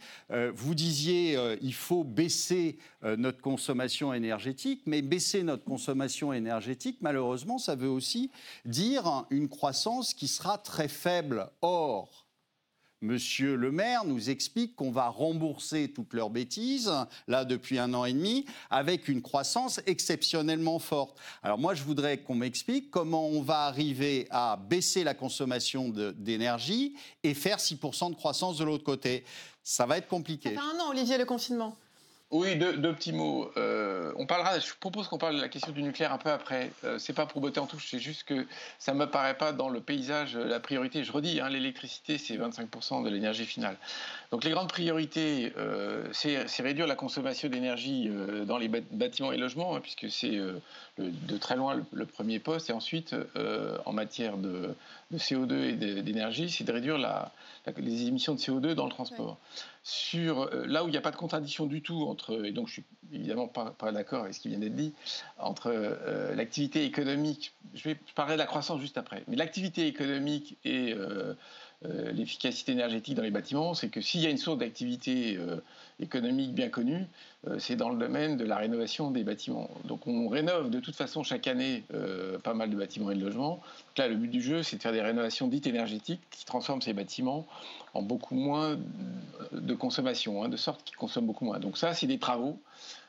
vous 0.54 0.74
disiez, 0.74 1.36
il 1.60 1.74
faut 1.74 2.04
baisser 2.04 2.78
notre 3.02 3.40
consommation 3.40 4.14
énergétique, 4.14 4.82
mais 4.86 5.02
baisser 5.02 5.42
notre 5.42 5.64
consommation 5.64 6.32
énergétique, 6.32 6.98
malheureusement, 7.00 7.58
ça 7.58 7.74
veut 7.74 7.88
aussi 7.88 8.30
dire 8.64 9.26
une 9.30 9.48
croissance 9.48 10.14
qui 10.14 10.28
sera 10.28 10.58
très 10.58 10.88
faible. 10.88 11.50
Or, 11.62 12.27
Monsieur 13.00 13.54
le 13.54 13.70
maire 13.70 14.04
nous 14.04 14.28
explique 14.28 14.74
qu'on 14.74 14.90
va 14.90 15.08
rembourser 15.08 15.92
toutes 15.92 16.14
leurs 16.14 16.30
bêtises, 16.30 16.92
là 17.28 17.44
depuis 17.44 17.78
un 17.78 17.94
an 17.94 18.04
et 18.04 18.12
demi, 18.12 18.44
avec 18.70 19.06
une 19.06 19.22
croissance 19.22 19.80
exceptionnellement 19.86 20.80
forte. 20.80 21.16
Alors 21.44 21.58
moi, 21.58 21.74
je 21.74 21.84
voudrais 21.84 22.18
qu'on 22.18 22.34
m'explique 22.34 22.90
comment 22.90 23.28
on 23.28 23.40
va 23.40 23.66
arriver 23.66 24.26
à 24.30 24.56
baisser 24.56 25.04
la 25.04 25.14
consommation 25.14 25.90
d'énergie 25.90 26.96
et 27.22 27.34
faire 27.34 27.58
6% 27.58 28.10
de 28.10 28.16
croissance 28.16 28.58
de 28.58 28.64
l'autre 28.64 28.84
côté. 28.84 29.24
Ça 29.62 29.86
va 29.86 29.98
être 29.98 30.08
compliqué. 30.08 30.54
Ça 30.54 30.60
fait 30.60 30.76
un 30.76 30.80
an, 30.80 30.90
Olivier, 30.90 31.18
le 31.18 31.24
confinement. 31.24 31.76
Oui, 32.30 32.56
deux, 32.56 32.92
petits 32.92 33.14
mots. 33.14 33.50
Euh, 33.56 34.12
on 34.16 34.26
parlera, 34.26 34.58
je 34.58 34.74
propose 34.78 35.08
qu'on 35.08 35.16
parle 35.16 35.36
de 35.36 35.40
la 35.40 35.48
question 35.48 35.72
du 35.72 35.82
nucléaire 35.82 36.12
un 36.12 36.18
peu 36.18 36.30
après. 36.30 36.70
Euh, 36.84 36.98
c'est 36.98 37.14
pas 37.14 37.24
pour 37.24 37.40
botter 37.40 37.58
en 37.58 37.66
touche, 37.66 37.88
c'est 37.90 37.98
juste 37.98 38.24
que 38.24 38.46
ça 38.78 38.92
me 38.92 39.06
paraît 39.06 39.38
pas 39.38 39.52
dans 39.52 39.70
le 39.70 39.80
paysage 39.80 40.36
euh, 40.36 40.44
la 40.44 40.60
priorité. 40.60 41.04
Je 41.04 41.12
redis, 41.12 41.40
hein, 41.40 41.48
l'électricité, 41.48 42.18
c'est 42.18 42.36
25% 42.36 43.02
de 43.02 43.08
l'énergie 43.08 43.46
finale. 43.46 43.78
Donc 44.30 44.44
les 44.44 44.50
grandes 44.50 44.68
priorités, 44.68 45.52
c'est 46.12 46.62
réduire 46.62 46.86
la 46.86 46.94
consommation 46.94 47.48
d'énergie 47.48 48.10
dans 48.46 48.58
les 48.58 48.68
bâtiments 48.68 49.32
et 49.32 49.38
logements, 49.38 49.74
hein, 49.74 49.80
puisque 49.80 50.10
c'est 50.10 50.38
de 50.98 51.36
très 51.38 51.56
loin 51.56 51.82
le, 51.92 52.06
premier 52.06 52.38
poste. 52.38 52.68
Et 52.68 52.74
ensuite, 52.74 53.14
en 53.86 53.92
matière 53.92 54.36
de, 54.36 54.74
CO2 55.14 55.52
et 55.52 56.02
d'énergie, 56.02 56.50
c'est 56.50 56.64
de 56.64 56.72
réduire 56.72 56.98
les 57.78 58.06
émissions 58.06 58.34
de 58.34 58.38
CO2 58.38 58.74
dans 58.74 58.84
le 58.84 58.90
transport 58.90 59.38
sur 59.88 60.42
euh, 60.42 60.66
là 60.66 60.84
où 60.84 60.88
il 60.88 60.90
n'y 60.90 60.98
a 60.98 61.00
pas 61.00 61.10
de 61.10 61.16
contradiction 61.16 61.64
du 61.64 61.80
tout 61.80 62.02
entre, 62.08 62.44
et 62.44 62.52
donc 62.52 62.68
je 62.68 62.74
suis 62.74 62.84
évidemment 63.10 63.48
pas, 63.48 63.90
d'accord 63.90 64.24
avec 64.24 64.34
ce 64.34 64.40
qui 64.40 64.48
vient 64.48 64.58
d'être 64.58 64.74
dit, 64.74 64.92
entre 65.38 65.70
euh, 65.72 66.34
l'activité 66.34 66.84
économique, 66.84 67.54
je, 67.74 67.84
vais, 67.84 67.96
parler 68.14 68.34
de 68.34 68.38
la 68.38 68.44
croissance 68.44 68.82
juste 68.82 68.98
après, 68.98 69.24
mais 69.28 69.36
l'activité 69.36 69.86
économique 69.86 70.58
et 70.64 70.94
euh, 71.84 72.10
l'efficacité 72.12 72.72
énergétique 72.72 73.14
dans 73.14 73.22
les 73.22 73.30
bâtiments, 73.30 73.74
c'est 73.74 73.88
que 73.88 74.00
s'il 74.00 74.20
y 74.20 74.26
a 74.26 74.30
une 74.30 74.38
source 74.38 74.58
d'activité 74.58 75.38
économique 76.00 76.52
bien 76.52 76.68
connue, 76.68 77.06
c'est 77.58 77.76
dans 77.76 77.90
le 77.90 77.98
domaine 77.98 78.36
de 78.36 78.44
la 78.44 78.56
rénovation 78.56 79.10
des 79.10 79.22
bâtiments. 79.22 79.70
Donc 79.84 80.06
on 80.06 80.28
rénove 80.28 80.70
de 80.70 80.80
toute 80.80 80.96
façon 80.96 81.22
chaque 81.22 81.46
année 81.46 81.84
pas 82.42 82.54
mal 82.54 82.70
de 82.70 82.76
bâtiments 82.76 83.10
et 83.10 83.14
de 83.14 83.24
logements. 83.24 83.60
Là, 83.96 84.08
le 84.08 84.16
but 84.16 84.28
du 84.28 84.42
jeu, 84.42 84.62
c'est 84.62 84.76
de 84.76 84.82
faire 84.82 84.92
des 84.92 85.02
rénovations 85.02 85.48
dites 85.48 85.66
énergétiques 85.66 86.20
qui 86.30 86.44
transforment 86.44 86.82
ces 86.82 86.92
bâtiments 86.92 87.46
en 87.94 88.02
beaucoup 88.02 88.34
moins 88.34 88.78
de 89.52 89.74
consommation, 89.74 90.42
hein, 90.42 90.48
de 90.48 90.56
sorte 90.56 90.82
qu'ils 90.84 90.96
consomment 90.96 91.26
beaucoup 91.26 91.44
moins. 91.44 91.58
Donc 91.58 91.78
ça, 91.78 91.94
c'est 91.94 92.06
des 92.06 92.18
travaux. 92.18 92.58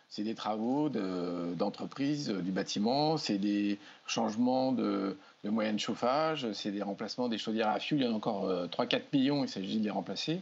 C'est 0.09 0.23
des 0.23 0.33
travaux 0.33 0.89
d'entreprise 0.89 2.31
euh, 2.31 2.41
du 2.41 2.51
bâtiment, 2.51 3.17
c'est 3.17 3.37
des 3.37 3.77
changements 4.07 4.71
de, 4.71 5.15
moyens 5.43 5.75
de 5.75 5.79
chauffage, 5.81 6.51
c'est 6.53 6.71
des 6.71 6.81
remplacements 6.81 7.29
des 7.29 7.37
chaudières 7.37 7.69
à 7.69 7.79
fioul. 7.79 8.01
Il 8.01 8.05
y 8.05 8.07
en 8.07 8.13
a 8.13 8.15
encore 8.15 8.49
3-4 8.49 8.95
euh, 8.95 8.99
millions, 9.13 9.43
il 9.43 9.49
s'agit 9.49 9.77
de 9.77 9.83
les 9.83 9.91
remplacer. 9.91 10.41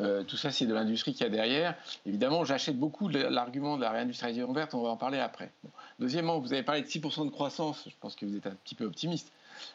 Euh, 0.00 0.22
tout 0.22 0.36
ça, 0.36 0.50
c'est 0.50 0.66
de 0.66 0.74
l'industrie 0.74 1.14
qu'il 1.14 1.24
y 1.24 1.26
a 1.26 1.30
derrière. 1.30 1.74
Évidemment, 2.04 2.44
j'achète 2.44 2.78
beaucoup 2.78 3.08
l'argument 3.08 3.76
de 3.76 3.82
la 3.82 3.90
réindustrialisation 3.90 4.52
verte, 4.52 4.74
on 4.74 4.82
va 4.82 4.90
en 4.90 4.96
parler 4.96 5.18
après. 5.18 5.50
Deuxièmement, 5.98 6.38
vous 6.38 6.52
avez 6.52 6.62
parlé 6.62 6.82
de 6.82 6.86
6% 6.86 7.24
de 7.24 7.30
croissance, 7.30 7.84
je 7.86 7.94
pense 7.98 8.16
que 8.16 8.26
vous 8.26 8.36
êtes 8.36 8.46
un 8.46 8.54
petit 8.64 8.74
peu 8.74 8.84
optimiste. 8.84 9.32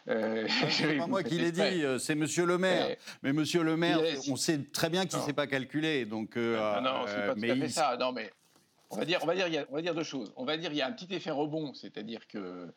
Euh, 0.07 0.47
c'est 0.69 0.97
pas 0.97 1.07
moi 1.07 1.23
qui 1.23 1.39
l'ai 1.39 1.51
dit, 1.51 1.83
c'est 1.99 2.15
Monsieur 2.15 2.45
le 2.45 2.57
Maire. 2.57 2.95
mais 3.23 3.33
Monsieur 3.33 3.63
le 3.63 3.75
Maire, 3.75 3.99
on 4.29 4.35
sait 4.35 4.59
très 4.71 4.89
bien 4.89 5.05
qu'il 5.05 5.17
ne 5.19 5.23
sait 5.23 5.33
pas 5.33 5.47
calculer. 5.47 6.05
Donc, 6.05 6.37
euh, 6.37 6.57
non, 6.75 6.81
non, 6.81 7.05
c'est 7.07 7.27
pas 7.27 7.33
tout 7.33 7.51
à 7.51 7.55
fait 7.55 7.69
ça. 7.69 7.97
Non, 7.99 8.11
mais 8.11 8.31
on 8.91 8.97
va 8.97 9.81
dire, 9.81 9.95
deux 9.95 10.03
choses. 10.03 10.31
On 10.35 10.45
va 10.45 10.57
dire, 10.57 10.71
il 10.71 10.77
y 10.77 10.81
a 10.81 10.87
un 10.87 10.91
petit 10.91 11.13
effet 11.13 11.31
rebond, 11.31 11.73
c'est-à-dire 11.73 12.27
que 12.27 12.67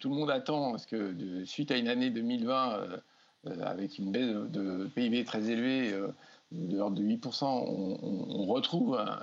tout 0.00 0.08
le 0.08 0.16
monde 0.16 0.30
attend, 0.30 0.76
que 0.90 1.12
de, 1.12 1.44
suite 1.44 1.70
à 1.70 1.76
une 1.76 1.88
année 1.88 2.10
2020 2.10 3.00
avec 3.62 3.98
une 3.98 4.10
baisse 4.10 4.28
de, 4.28 4.86
PIB 4.94 5.24
très 5.24 5.50
élevée 5.50 5.94
de 6.52 6.76
l'ordre 6.76 6.96
de 6.96 7.02
8%, 7.02 7.44
on, 7.44 8.46
retrouve 8.46 8.96
hein, 8.98 9.20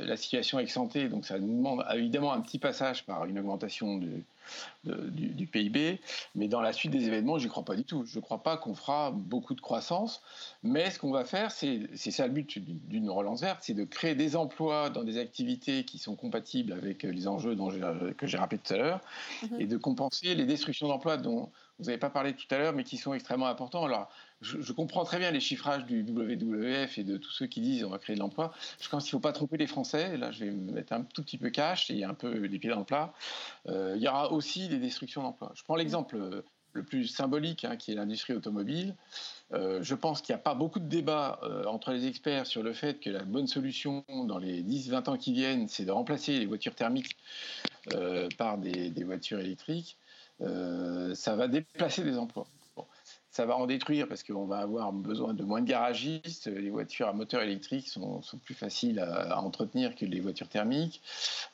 la 0.00 0.16
situation 0.16 0.58
ex 0.58 0.78
donc 1.10 1.26
ça 1.26 1.38
nous 1.38 1.54
demande 1.54 1.84
évidemment 1.92 2.32
un 2.32 2.40
petit 2.40 2.58
passage 2.58 3.04
par 3.04 3.26
une 3.26 3.38
augmentation 3.38 3.98
du, 3.98 4.24
du, 4.84 5.46
PIB. 5.46 6.00
Mais 6.34 6.48
dans 6.48 6.60
la 6.60 6.72
suite 6.72 6.92
des 6.92 7.06
événements, 7.06 7.38
j'y 7.38 7.48
crois 7.48 7.64
pas 7.64 7.76
du 7.76 7.84
tout. 7.84 8.04
Je 8.04 8.18
ne 8.18 8.22
crois 8.22 8.42
pas 8.42 8.56
qu'on 8.56 8.74
fera 8.74 9.10
beaucoup 9.10 9.54
de 9.54 9.60
croissance. 9.60 10.22
Mais 10.62 10.90
ce 10.90 10.98
qu'on 10.98 11.10
va 11.10 11.24
faire, 11.24 11.50
c'est 11.50 11.88
ça 11.94 12.26
le 12.26 12.32
but 12.32 12.58
d'une 12.58 13.10
relance 13.10 13.40
verte, 13.40 13.60
c'est 13.62 13.74
de 13.74 13.84
créer 13.84 14.14
des 14.14 14.36
emplois 14.36 14.90
dans 14.90 15.04
des 15.04 15.18
activités 15.18 15.84
qui 15.84 15.98
sont 15.98 16.16
compatibles 16.16 16.72
avec 16.72 17.02
les 17.02 17.28
enjeux 17.28 17.54
dont 17.54 17.70
que 18.16 18.26
j'ai 18.26 18.38
rappelé 18.38 18.58
tout 18.58 18.74
à 18.74 18.76
l'heure, 18.76 19.00
mhm. 19.50 19.60
et 19.60 19.66
de 19.66 19.76
compenser 19.76 20.34
les 20.34 20.46
destructions 20.46 20.88
d'emplois 20.88 21.16
dont 21.16 21.50
vous 21.78 21.86
n'avez 21.86 21.98
pas 21.98 22.10
parlé 22.10 22.32
tout 22.32 22.46
à 22.50 22.58
l'heure, 22.58 22.72
mais 22.72 22.84
qui 22.84 22.96
sont 22.96 23.12
extrêmement 23.12 23.48
importants. 23.48 23.84
Alors, 23.84 24.08
je, 24.40 24.72
comprends 24.72 25.04
très 25.04 25.18
bien 25.18 25.30
les 25.30 25.40
chiffrages 25.40 25.84
du 25.84 26.02
WWF 26.02 26.98
et 26.98 27.04
de 27.04 27.16
tous 27.16 27.30
ceux 27.30 27.46
qui 27.46 27.60
disent 27.60 27.84
on 27.84 27.90
va 27.90 27.98
créer 27.98 28.14
de 28.14 28.20
l'emploi. 28.20 28.52
Je 28.80 28.88
pense 28.88 29.04
qu'il 29.04 29.16
ne 29.16 29.20
faut 29.20 29.22
pas 29.22 29.32
tromper 29.32 29.56
les 29.56 29.66
Français. 29.66 30.16
Là, 30.16 30.30
je 30.30 30.44
vais 30.44 30.50
me 30.50 30.72
mettre 30.72 30.92
un 30.92 31.02
tout 31.02 31.22
petit 31.22 31.38
peu 31.38 31.50
cash 31.50 31.90
et 31.90 32.04
un 32.04 32.14
peu 32.14 32.32
les 32.46 32.58
pieds 32.58 32.70
dans 32.70 32.78
le 32.78 32.84
plat. 32.84 33.12
Euh, 33.68 33.94
il 33.96 34.02
y 34.02 34.08
aura 34.08 34.32
aussi 34.32 34.68
des 34.68 34.78
destructions 34.78 35.22
d'emplois. 35.22 35.52
Je 35.54 35.62
prends 35.64 35.76
l'exemple 35.76 36.16
euh, 36.16 36.42
le 36.72 36.82
plus 36.82 37.06
symbolique, 37.06 37.64
hein, 37.64 37.76
qui 37.76 37.92
est 37.92 37.94
l'industrie 37.94 38.34
automobile. 38.34 38.94
Euh, 39.52 39.82
je 39.82 39.94
pense 39.94 40.20
qu'il 40.20 40.34
n'y 40.34 40.40
a 40.40 40.42
pas 40.42 40.54
beaucoup 40.54 40.80
de 40.80 40.88
débats 40.88 41.40
entre 41.66 41.92
les 41.92 42.06
experts 42.06 42.46
sur 42.46 42.62
le 42.62 42.72
fait 42.72 43.00
que 43.00 43.10
la 43.10 43.22
bonne 43.22 43.46
solution 43.46 44.04
dans 44.08 44.38
les 44.38 44.62
10-20 44.62 45.10
ans 45.10 45.16
qui 45.16 45.32
viennent, 45.32 45.68
c'est 45.68 45.84
de 45.84 45.92
remplacer 45.92 46.38
les 46.38 46.46
voitures 46.46 46.74
thermiques 46.74 47.16
par 48.36 48.58
des, 48.58 48.90
des, 48.90 49.04
voitures 49.04 49.38
électriques. 49.38 49.96
Ça 50.40 51.36
va 51.36 51.48
déplacer 51.48 52.04
des 52.04 52.18
emplois 52.18 52.46
ça 53.36 53.44
va 53.44 53.54
en 53.54 53.66
détruire 53.66 54.08
parce 54.08 54.22
qu'on 54.22 54.46
va 54.46 54.60
avoir 54.60 54.94
besoin 54.94 55.34
de 55.34 55.44
moins 55.44 55.60
de 55.60 55.68
garagistes. 55.68 56.46
Les 56.46 56.70
voitures 56.70 57.06
à 57.06 57.12
moteur 57.12 57.42
électrique 57.42 57.86
sont, 57.86 58.22
plus 58.42 58.54
faciles 58.54 58.98
à, 58.98 59.42
entretenir 59.42 59.94
que 59.94 60.06
les 60.06 60.20
voitures 60.20 60.48
thermiques. 60.48 61.02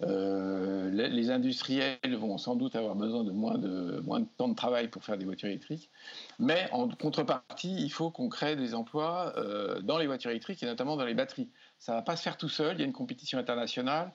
Euh, 0.03 0.91
les, 0.91 1.31
industriels 1.31 1.99
vont 2.17 2.39
sans 2.39 2.55
doute 2.55 2.77
avoir 2.77 2.95
besoin 2.95 3.25
de 3.25 3.33
moins, 3.33 3.59
de 3.59 4.01
moins 4.05 4.21
de 4.21 4.29
temps 4.37 4.49
de 4.49 4.55
travail 4.55 4.89
pour 4.89 5.03
faire 5.03 5.19
des 5.19 5.25
voitures 5.25 5.49
électriques. 5.49 5.91
Mais 6.39 6.69
en 6.71 6.89
contrepartie, 6.89 7.75
il 7.77 7.91
faut 7.91 8.11
qu'on 8.11 8.29
crée 8.29 8.55
des 8.55 8.75
emplois 8.75 9.33
euh, 9.37 9.81
dans 9.81 9.99
les 9.99 10.07
voitures 10.07 10.31
électriques 10.31 10.63
et 10.63 10.67
notamment 10.67 10.97
dans 10.97 11.05
les 11.05 11.15
batteries. 11.15 11.49
Ça 11.83 11.91
ne 11.91 11.97
va 11.97 12.03
pas 12.03 12.15
se 12.15 12.23
faire 12.23 12.37
tout 12.37 12.49
seul, 12.49 12.77
il 12.77 12.79
y 12.79 12.83
a 12.85 12.87
une 12.87 12.93
compétition 12.93 13.41
internationale, 13.41 14.13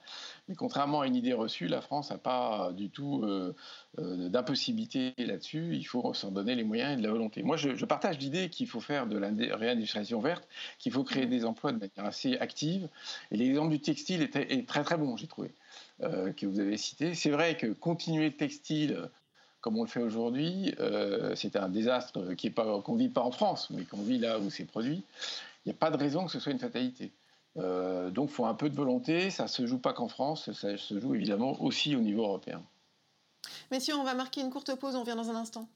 mais 0.48 0.54
contrairement 0.54 1.02
à 1.02 1.06
une 1.06 1.14
idée 1.14 1.34
reçue, 1.34 1.68
la 1.68 1.82
France 1.82 2.10
n'a 2.10 2.16
pas 2.16 2.72
du 2.72 2.88
tout 2.88 3.20
euh, 3.24 3.54
euh, 3.98 4.30
d'impossibilité 4.30 5.12
là-dessus. 5.18 5.76
Il 5.76 5.84
faut 5.84 6.14
s'en 6.14 6.30
donner 6.30 6.54
les 6.54 6.64
moyens 6.64 6.94
et 6.94 6.96
de 6.96 7.02
la 7.02 7.10
volonté. 7.10 7.42
Moi, 7.42 7.58
je, 7.58 7.84
partage 7.84 8.16
l'idée 8.20 8.48
qu'il 8.48 8.68
faut 8.68 8.80
faire 8.80 9.06
de 9.06 9.18
la 9.18 9.28
réindustrialisation 9.54 10.18
verte, 10.18 10.48
qu'il 10.78 10.92
faut 10.92 11.04
créer 11.04 11.26
des 11.26 11.44
emplois 11.44 11.72
de 11.72 11.76
manière 11.76 12.06
assez 12.06 12.38
active. 12.38 12.88
Et 13.32 13.36
l'exemple 13.36 13.68
du 13.68 13.80
textile 13.80 14.22
est, 14.22 14.66
très 14.66 14.82
très 14.82 14.96
bon, 14.96 15.18
j'ai 15.18 15.26
trouvé, 15.26 15.50
euh, 16.02 16.32
que 16.32 16.46
vous 16.46 16.60
avez 16.60 16.78
cité. 16.78 17.12
C'est 17.12 17.30
vrai 17.30 17.58
que 17.58 17.66
continuer 17.66 18.30
le 18.30 18.36
textile 18.36 19.10
comme 19.60 19.76
on 19.76 19.82
le 19.82 19.90
fait 19.90 20.00
aujourd'hui, 20.00 20.74
c'est 21.34 21.56
un 21.56 21.68
désastre 21.68 22.12
qu'on 22.82 22.94
ne 22.94 22.98
vit 22.98 23.08
pas 23.08 23.22
en 23.22 23.32
France, 23.32 23.68
mais 23.70 23.82
qu'on 23.82 24.00
vit 24.00 24.18
là 24.18 24.38
où 24.38 24.48
c'est 24.48 24.64
produit. 24.64 25.02
Il 25.66 25.68
n'y 25.68 25.72
a 25.72 25.78
pas 25.78 25.90
de 25.90 25.98
raison 25.98 26.24
que 26.24 26.30
ce 26.30 26.38
soit 26.38 26.52
une 26.52 26.60
fatalité. 26.60 27.10
Euh, 27.58 28.10
donc 28.10 28.30
il 28.30 28.34
faut 28.34 28.46
un 28.46 28.54
peu 28.54 28.68
de 28.70 28.76
volonté, 28.76 29.30
ça 29.30 29.44
ne 29.44 29.48
se 29.48 29.66
joue 29.66 29.78
pas 29.78 29.92
qu'en 29.92 30.08
France, 30.08 30.52
ça 30.52 30.76
se 30.76 31.00
joue 31.00 31.14
évidemment 31.14 31.60
aussi 31.62 31.96
au 31.96 32.00
niveau 32.00 32.22
européen. 32.22 32.62
Messieurs, 33.70 33.94
on 33.96 34.04
va 34.04 34.14
marquer 34.14 34.40
une 34.40 34.50
courte 34.50 34.74
pause, 34.76 34.94
on 34.94 35.00
revient 35.00 35.16
dans 35.16 35.30
un 35.30 35.36
instant. 35.36 35.68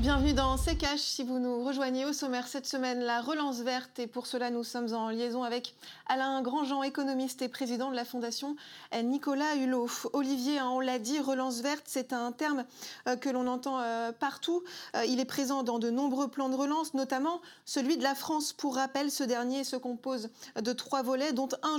Bienvenue 0.00 0.32
dans 0.32 0.56
C'est 0.56 0.76
Cash. 0.76 1.00
Si 1.00 1.24
vous 1.24 1.40
nous 1.40 1.64
rejoignez 1.64 2.04
au 2.04 2.12
sommaire 2.12 2.46
cette 2.46 2.68
semaine, 2.68 3.00
la 3.00 3.20
relance 3.20 3.62
verte. 3.62 3.98
Et 3.98 4.06
pour 4.06 4.28
cela, 4.28 4.48
nous 4.48 4.62
sommes 4.62 4.94
en 4.94 5.08
liaison 5.08 5.42
avec 5.42 5.74
Alain 6.06 6.40
Grandjean, 6.40 6.84
économiste 6.84 7.42
et 7.42 7.48
président 7.48 7.90
de 7.90 7.96
la 7.96 8.04
Fondation 8.04 8.54
Nicolas 9.02 9.56
Hulot. 9.56 9.90
Olivier, 10.12 10.60
hein, 10.60 10.68
on 10.70 10.78
l'a 10.78 11.00
dit, 11.00 11.18
relance 11.18 11.62
verte, 11.62 11.82
c'est 11.86 12.12
un 12.12 12.30
terme 12.30 12.64
euh, 13.08 13.16
que 13.16 13.28
l'on 13.28 13.48
entend 13.48 13.80
euh, 13.80 14.12
partout. 14.12 14.62
Euh, 14.94 15.04
il 15.04 15.18
est 15.18 15.24
présent 15.24 15.64
dans 15.64 15.80
de 15.80 15.90
nombreux 15.90 16.28
plans 16.28 16.48
de 16.48 16.54
relance, 16.54 16.94
notamment 16.94 17.40
celui 17.64 17.96
de 17.96 18.04
la 18.04 18.14
France. 18.14 18.52
Pour 18.52 18.76
rappel, 18.76 19.10
ce 19.10 19.24
dernier 19.24 19.64
se 19.64 19.74
compose 19.74 20.30
de 20.62 20.72
trois 20.72 21.02
volets, 21.02 21.32
dont 21.32 21.48
un 21.64 21.76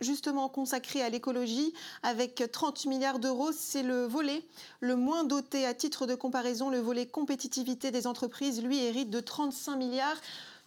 justement 0.00 0.48
consacré 0.48 1.02
à 1.02 1.08
l'écologie, 1.08 1.72
avec 2.02 2.42
30 2.50 2.86
milliards 2.86 3.20
d'euros. 3.20 3.52
C'est 3.52 3.84
le 3.84 4.06
volet 4.06 4.42
le 4.80 4.96
moins 4.96 5.22
doté 5.22 5.66
à 5.66 5.72
titre 5.72 6.06
de 6.06 6.16
comparaison, 6.16 6.68
le 6.68 6.80
volet 6.80 7.06
compétitif 7.06 7.59
des 7.64 8.06
entreprises, 8.06 8.62
lui, 8.62 8.82
hérite 8.84 9.10
de 9.10 9.20
35 9.20 9.76
milliards 9.76 10.20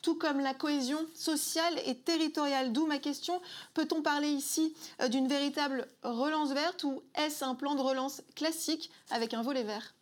tout 0.04 0.16
comme 0.16 0.40
la 0.40 0.54
cohésion 0.54 1.00
sociale 1.16 1.74
et 1.88 1.96
territoriale. 1.96 2.72
D'où 2.72 2.86
ma 2.86 3.00
question, 3.00 3.42
peut-on 3.74 4.04
parler 4.04 4.28
ici 4.28 4.76
euh, 5.02 5.08
d'une 5.08 5.28
véritable 5.28 5.88
relance 6.04 6.54
verte 6.54 6.84
ou 6.84 7.02
est-ce 7.16 7.44
un 7.44 7.56
plan 7.56 7.74
de 7.74 7.82
relance 7.82 8.22
classique 8.36 8.92
avec 9.10 9.34
un 9.34 9.42
volet 9.42 9.64
vert? 9.64 9.96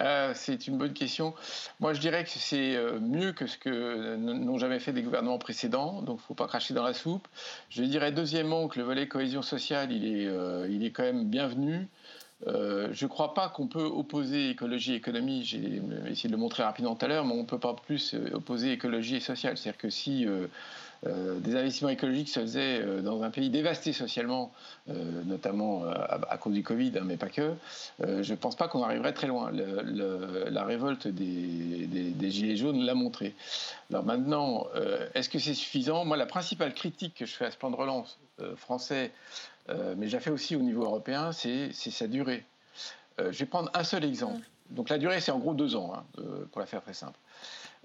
Euh, 0.00 0.32
c'est 0.34 0.66
une 0.66 0.78
bonne 0.78 0.94
question. 0.94 1.34
Moi, 1.78 1.92
je 1.92 2.00
dirais 2.00 2.24
que 2.24 2.30
c'est 2.30 2.74
euh, 2.74 2.98
mieux 2.98 3.32
que 3.32 3.46
ce 3.46 3.58
que 3.58 4.16
n'ont 4.16 4.56
jamais 4.56 4.80
fait 4.80 4.94
des 4.94 5.02
gouvernements 5.02 5.38
précédents, 5.38 6.00
donc 6.00 6.18
il 6.20 6.22
ne 6.22 6.26
faut 6.26 6.34
pas 6.34 6.46
cracher 6.46 6.72
dans 6.72 6.84
la 6.84 6.94
soupe. 6.94 7.28
Je 7.68 7.82
dirais 7.82 8.10
deuxièmement 8.10 8.68
que 8.68 8.78
le 8.78 8.86
volet 8.86 9.06
cohésion 9.06 9.42
sociale, 9.42 9.92
il 9.92 10.06
est, 10.06 10.32
il 10.70 10.84
est 10.84 10.92
quand 10.92 11.02
même 11.02 11.26
bienvenu. 11.26 11.88
Euh, 12.46 12.88
je 12.92 13.04
ne 13.04 13.10
crois 13.10 13.34
pas 13.34 13.48
qu'on 13.48 13.66
peut 13.66 13.84
opposer 13.84 14.50
écologie 14.50 14.92
et 14.92 14.96
économie. 14.96 15.44
J'ai 15.44 15.82
essayé 16.06 16.28
de 16.28 16.34
le 16.34 16.40
montrer 16.40 16.62
rapidement 16.62 16.94
tout 16.94 17.04
à 17.04 17.08
l'heure, 17.08 17.24
mais 17.24 17.34
on 17.34 17.42
ne 17.42 17.46
peut 17.46 17.58
pas 17.58 17.74
plus 17.74 18.14
euh, 18.14 18.30
opposer 18.34 18.72
écologie 18.72 19.16
et 19.16 19.20
sociale. 19.20 19.58
C'est-à-dire 19.58 19.78
que 19.78 19.90
si 19.90 20.26
euh, 20.26 20.46
des 21.40 21.54
investissements 21.56 21.90
écologiques 21.90 22.28
se 22.28 22.40
faisaient 22.40 23.02
dans 23.02 23.22
un 23.22 23.30
pays 23.30 23.48
dévasté 23.48 23.94
socialement, 23.94 24.52
notamment 25.24 25.84
à, 25.86 26.36
cause 26.36 26.52
du 26.52 26.62
Covid, 26.62 26.92
hein, 26.98 27.04
mais 27.06 27.16
pas 27.16 27.30
que, 27.30 27.54
je 28.00 28.30
ne 28.30 28.36
pense 28.36 28.54
pas 28.54 28.68
qu'on 28.68 28.82
arriverait 28.82 29.14
très 29.14 29.26
loin. 29.26 29.50
la 29.50 30.64
révolte 30.64 31.08
des, 31.08 31.86
des, 31.86 32.30
Gilets 32.30 32.56
jaunes 32.56 32.84
l'a 32.84 32.94
montré. 32.94 33.34
Alors 33.88 34.04
maintenant, 34.04 34.66
est-ce 35.14 35.30
que 35.30 35.38
c'est 35.38 35.54
suffisant? 35.54 36.04
Moi, 36.04 36.18
la 36.18 36.26
principale 36.26 36.74
critique 36.74 37.14
que 37.14 37.24
je 37.24 37.32
fais 37.32 37.46
à 37.46 37.50
ce 37.50 37.56
plan 37.56 37.70
de 37.70 37.76
relance 37.76 38.18
français, 38.56 39.10
euh, 39.70 39.94
mais 39.96 40.08
j'ai 40.08 40.20
fait 40.20 40.30
aussi 40.30 40.56
au 40.56 40.60
niveau 40.60 40.84
européen, 40.84 41.32
c'est 41.32 41.72
sa 41.72 42.06
durée. 42.06 42.44
Euh, 43.20 43.32
je 43.32 43.38
vais 43.38 43.46
prendre 43.46 43.70
un 43.74 43.84
seul 43.84 44.04
exemple. 44.04 44.46
Donc 44.70 44.88
la 44.88 44.98
durée, 44.98 45.20
c'est 45.20 45.32
en 45.32 45.38
gros 45.38 45.54
deux 45.54 45.74
ans, 45.74 45.92
hein, 45.94 46.04
pour 46.52 46.60
la 46.60 46.66
faire 46.66 46.82
très 46.82 46.94
simple. 46.94 47.18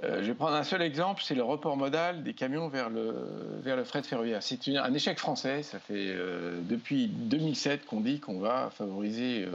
Euh, 0.04 0.22
je 0.22 0.28
vais 0.28 0.34
prendre 0.34 0.56
un 0.56 0.64
seul 0.64 0.82
exemple, 0.82 1.24
c'est 1.24 1.36
le 1.36 1.44
report 1.44 1.78
modal 1.78 2.24
des 2.24 2.34
camions 2.34 2.68
vers 2.68 2.90
le, 2.90 3.16
vers 3.62 3.76
le 3.76 3.84
fret 3.84 4.04
ferroviaire. 4.04 4.44
C'est 4.44 4.68
un 4.68 4.94
échec 4.94 5.18
français, 5.18 5.64
ça 5.64 5.80
fait 5.80 6.16
depuis 6.64 7.08
2007 7.08 7.86
qu'on 7.86 8.02
dit 8.02 8.20
qu'on 8.20 8.40
va 8.40 8.70
favoriser 8.72 9.48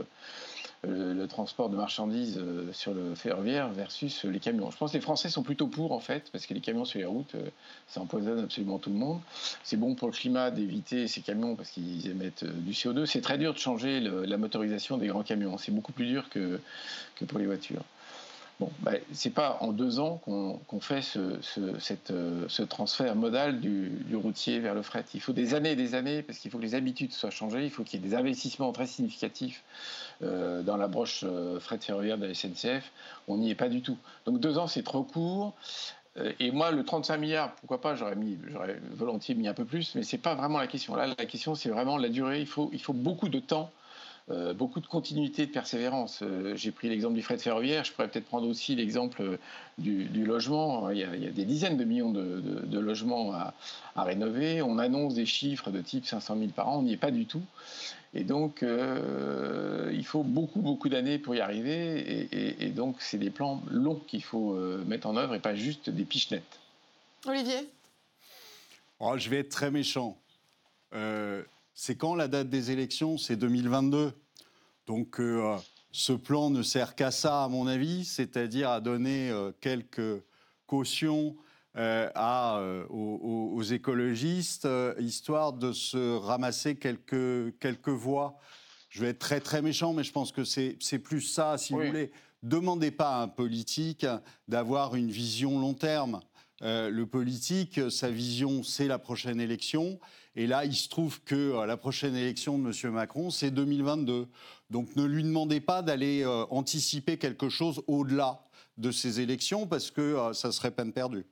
le, 0.87 1.27
transport 1.27 1.69
de 1.69 1.75
marchandises 1.75 2.39
euh, 2.39 2.71
sur 2.73 2.93
le 2.93 3.13
ferroviaire 3.15 3.69
versus 3.69 4.25
les 4.25 4.39
camions. 4.39 4.71
Je 4.71 4.77
pense 4.77 4.91
que 4.91 4.97
les 4.97 5.01
Français 5.01 5.29
sont 5.29 5.43
plutôt 5.43 5.67
pour 5.67 5.91
en 5.91 5.99
fait, 5.99 6.29
parce 6.31 6.45
que 6.45 6.53
les 6.53 6.59
camions 6.59 6.85
sur 6.85 6.99
les 6.99 7.05
routes, 7.05 7.35
euh, 7.35 7.49
ça 7.87 8.01
empoisonne 8.01 8.39
absolument 8.39 8.79
tout 8.79 8.89
le 8.89 8.95
monde. 8.95 9.19
C'est 9.63 9.77
bon 9.77 9.95
pour 9.95 10.07
le 10.07 10.13
climat 10.13 10.49
d'éviter 10.49 11.07
ces 11.07 11.21
camions 11.21 11.55
parce 11.55 11.69
qu'ils 11.69 12.07
émettent 12.07 12.43
euh, 12.43 12.51
du 12.51 12.71
CO2. 12.71 13.05
C'est 13.05 13.21
très 13.21 13.37
dur 13.37 13.53
de 13.53 13.59
changer 13.59 13.99
la 13.99 14.37
motorisation 14.37 14.97
des 14.97 15.07
grands 15.07 15.23
camions. 15.23 15.57
C'est 15.57 15.71
beaucoup 15.71 15.91
plus 15.91 16.07
dur 16.07 16.29
que, 16.29 16.59
que 17.15 17.25
pour 17.25 17.37
les 17.37 17.45
voitures. 17.45 17.83
Bon, 18.61 18.69
ben, 18.81 18.99
c'est 19.11 19.31
pas 19.31 19.57
en 19.61 19.71
deux 19.71 19.99
ans 19.99 20.21
qu'on 20.23 20.79
fait 20.81 21.01
ce, 21.01 21.19
cette, 21.79 22.13
ce, 22.47 22.61
transfert 22.61 23.15
modal 23.15 23.59
du, 23.59 23.91
routier 24.13 24.59
vers 24.59 24.75
le 24.75 24.83
fret. 24.83 25.03
Il 25.15 25.19
faut 25.19 25.33
des 25.33 25.55
années 25.55 25.71
et 25.71 25.75
des 25.75 25.95
années 25.95 26.21
parce 26.21 26.37
qu'il 26.37 26.51
faut 26.51 26.59
que 26.59 26.63
les 26.63 26.75
habitudes 26.75 27.11
soient 27.11 27.31
changées. 27.31 27.63
Il 27.63 27.71
faut 27.71 27.83
qu'il 27.83 27.99
y 27.99 28.05
ait 28.05 28.07
des 28.07 28.13
investissements 28.13 28.71
très 28.71 28.85
significatifs 28.85 29.63
euh, 30.21 30.61
dans 30.61 30.77
la 30.77 30.87
broche 30.87 31.21
euh, 31.23 31.59
fret 31.59 31.79
ferroviaire 31.79 32.19
de 32.19 32.27
la 32.27 32.35
SNCF. 32.35 32.91
On 33.27 33.37
n'y 33.37 33.49
est 33.49 33.55
pas 33.55 33.67
du 33.67 33.81
tout. 33.81 33.97
Donc 34.25 34.39
deux 34.39 34.59
ans, 34.59 34.67
c'est 34.67 34.83
trop 34.83 35.01
court. 35.01 35.55
Euh, 36.17 36.31
et 36.39 36.51
moi, 36.51 36.69
le 36.69 36.85
35 36.85 37.17
milliards, 37.17 37.55
pourquoi 37.55 37.81
pas, 37.81 37.95
j'aurais 37.95 38.15
volontiers 38.91 39.33
mis 39.33 39.47
un 39.47 39.55
peu 39.55 39.65
plus, 39.65 39.95
mais 39.95 40.03
c'est 40.03 40.19
pas 40.19 40.35
vraiment 40.35 40.59
la 40.59 40.67
question. 40.67 40.95
Là, 40.95 41.07
la 41.07 41.25
question, 41.25 41.55
c'est 41.55 41.69
vraiment 41.69 41.97
la 41.97 42.09
durée. 42.09 42.41
Il 42.41 42.45
faut 42.79 42.93
beaucoup 42.93 43.27
de 43.29 43.39
temps 43.39 43.71
euh, 44.29 44.53
beaucoup 44.53 44.79
de 44.79 44.87
continuité, 44.87 45.47
de 45.47 45.51
persévérance. 45.51 46.19
Euh, 46.21 46.55
j'ai 46.55 46.71
pris 46.71 46.89
l'exemple 46.89 47.15
du 47.15 47.23
fret 47.23 47.37
ferroviaire, 47.37 47.83
je 47.83 47.91
pourrais 47.91 48.07
peut-être 48.07 48.27
prendre 48.27 48.47
aussi 48.47 48.75
l'exemple 48.75 49.21
euh, 49.21 49.37
du, 49.79 50.25
logement. 50.25 50.89
Il 50.91 50.99
y, 50.99 51.03
a, 51.03 51.31
des 51.31 51.45
dizaines 51.45 51.77
de 51.77 51.83
millions 51.83 52.11
de, 52.11 52.79
logements 52.79 53.33
à, 53.33 53.53
rénover. 54.03 54.61
On 54.61 54.77
annonce 54.77 55.15
des 55.15 55.25
chiffres 55.25 55.71
de 55.71 55.81
type 55.81 56.05
500 56.05 56.37
000 56.37 56.49
par 56.51 56.69
an, 56.69 56.79
on 56.79 56.81
n'y 56.83 56.93
est 56.93 56.97
pas 56.97 57.11
du 57.11 57.25
tout. 57.25 57.41
Et 58.13 58.23
donc, 58.23 58.63
il 58.63 60.05
faut 60.05 60.23
beaucoup, 60.23 60.59
beaucoup 60.59 60.89
d'années 60.89 61.17
pour 61.17 61.33
y 61.33 61.39
arriver. 61.39 62.27
Et, 62.59 62.69
donc, 62.69 62.97
c'est 62.99 63.17
des 63.17 63.29
plans 63.29 63.63
longs 63.71 64.01
qu'il 64.07 64.21
faut 64.21 64.53
mettre 64.85 65.07
en 65.07 65.15
œuvre 65.15 65.33
et 65.33 65.39
pas 65.39 65.55
juste 65.55 65.89
des 65.89 66.03
pichenettes. 66.03 66.59
Olivier? 67.25 67.69
Oh, 68.99 69.17
Je 69.17 69.29
vais 69.29 69.39
être 69.39 69.49
très 69.49 69.71
méchant. 69.71 70.17
C'est 71.83 71.95
quand 71.95 72.13
la 72.13 72.27
date 72.27 72.47
des 72.47 72.69
élections? 72.69 73.17
C'est 73.17 73.35
2022. 73.35 74.13
Donc 74.85 75.19
euh, 75.19 75.57
ce 75.91 76.13
plan 76.13 76.51
ne 76.51 76.61
sert 76.61 76.93
qu'à 76.93 77.09
ça, 77.09 77.45
à 77.45 77.47
mon 77.47 77.65
avis, 77.65 78.05
c'est-à-dire 78.05 78.69
à 78.69 78.81
donner 78.81 79.31
euh, 79.31 79.51
quelques 79.61 80.21
cautions 80.67 81.35
euh, 81.77 82.07
à, 82.13 82.61
aux, 82.91 83.63
écologistes, 83.63 84.67
histoire 84.99 85.53
de 85.53 85.73
se 85.73 86.17
ramasser 86.17 86.75
quelques, 86.75 87.57
quelques 87.57 87.89
voix. 87.89 88.37
Je 88.89 89.01
vais 89.01 89.09
être 89.09 89.19
très 89.19 89.39
très 89.39 89.63
méchant, 89.63 89.91
mais 89.93 90.03
je 90.03 90.11
pense 90.11 90.31
que 90.31 90.43
c'est 90.43 90.99
plus 91.03 91.21
ça, 91.21 91.57
si 91.57 91.73
vous 91.73 91.79
voulez. 91.79 92.11
Demandez 92.43 92.91
pas 92.91 93.15
à 93.15 93.21
un 93.23 93.27
politique 93.27 94.05
d'avoir 94.47 94.93
une 94.93 95.09
vision 95.09 95.59
long 95.59 95.73
terme. 95.73 96.19
le 96.61 97.03
politique, 97.05 97.79
sa 97.89 98.11
vision, 98.11 98.61
c'est 98.61 98.87
la 98.87 98.99
prochaine 98.99 99.41
élection. 99.41 99.99
Et 100.35 100.47
là, 100.47 100.63
il 100.65 100.75
se 100.75 100.87
trouve 100.87 101.21
que 101.23 101.35
euh, 101.35 101.65
la 101.65 101.77
prochaine 101.77 102.15
élection 102.15 102.57
de 102.57 102.69
M. 102.69 102.93
Macron, 102.93 103.29
c'est 103.29 103.51
2022. 103.51 104.27
Donc 104.69 104.95
ne 104.95 105.03
lui 105.03 105.23
demandez 105.23 105.59
pas 105.59 105.81
d'aller 105.81 106.23
euh, 106.23 106.45
anticiper 106.49 107.17
quelque 107.17 107.49
chose 107.49 107.83
au-delà 107.87 108.39
de 108.77 108.91
ces 108.91 109.19
élections 109.19 109.67
parce 109.67 109.91
que 109.91 110.01
euh, 110.01 110.33
ça 110.33 110.51
serait 110.51 110.71
peine 110.71 110.93
perdue. 110.93 111.25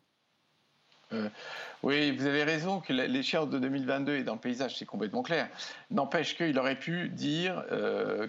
oui, 1.82 2.12
vous 2.12 2.26
avez 2.26 2.44
raison 2.44 2.82
que 2.82 2.92
l'échéance 2.92 3.50
de 3.50 3.58
2022 3.58 4.18
est 4.18 4.24
dans 4.24 4.34
le 4.34 4.40
paysage, 4.40 4.78
c'est 4.78 4.86
complètement 4.86 5.24
clair. 5.24 5.48
N'empêche 5.90 6.36
qu'il 6.36 6.60
aurait 6.60 6.78
pu 6.78 7.10
dire 7.10 7.66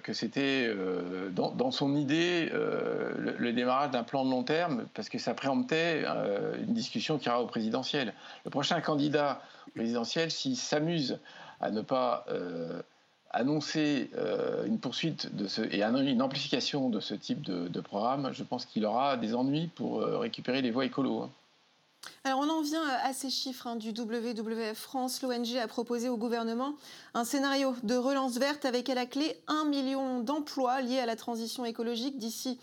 que 0.02 0.14
c'était 0.14 0.74
dans, 1.33 1.70
son 1.70 1.94
idée 1.94 2.48
le, 2.50 3.35
le, 3.37 3.52
démarrage 3.52 3.90
d'un 3.90 4.02
plan 4.02 4.24
de 4.24 4.30
long 4.30 4.44
terme, 4.44 4.87
parce 4.94 5.11
que 5.11 5.18
ça 5.18 5.35
préemptait 5.35 6.06
une 6.56 6.72
discussion 6.72 7.18
qui 7.18 7.26
ira 7.26 7.42
au 7.42 7.46
présidentiel. 7.46 8.14
Le 8.46 8.50
prochain 8.50 8.80
candidat 8.80 9.42
présidentielle 9.74 10.30
s'il 10.30 10.56
s'amuse 10.56 11.18
à 11.61 11.70
ne 11.70 11.80
pas 11.83 12.26
annoncer 13.30 14.11
une 14.66 14.78
poursuite 14.78 15.35
de 15.35 15.46
ce, 15.46 15.62
et 15.62 15.83
une 15.83 16.22
amplification 16.22 16.88
de 16.88 17.00
ce 17.00 17.14
type 17.14 17.42
de, 17.42 17.80
programme, 17.80 18.30
je 18.33 18.42
pense 18.42 18.64
qu'il 18.66 18.85
aura 18.85 19.16
des 19.16 19.35
ennuis 19.35 19.68
pour 19.74 20.02
récupérer 20.02 20.62
les 20.62 20.70
voies 20.70 20.87
écolo. 20.87 21.22
Hein. 21.22 21.30
Alors 22.22 22.40
on 22.40 22.50
en 22.50 22.60
vient 22.60 22.86
à 23.02 23.14
ces 23.14 23.30
chiffres 23.30 23.66
hein, 23.66 23.76
du 23.76 23.92
WWF 23.98 24.76
France. 24.76 25.22
L'ONG 25.22 25.56
a 25.56 25.66
proposé 25.66 26.10
au 26.10 26.18
gouvernement 26.18 26.74
un 27.14 27.24
scénario 27.24 27.74
de 27.82 27.94
relance 27.94 28.36
verte 28.36 28.66
avec 28.66 28.90
à 28.90 28.94
la 28.94 29.06
clé 29.06 29.40
1 29.48 29.64
million 29.64 30.20
d'emplois 30.20 30.82
liés 30.82 30.98
à 30.98 31.06
la 31.06 31.16
transition 31.16 31.64
écologique 31.64 32.18
d'ici 32.18 32.58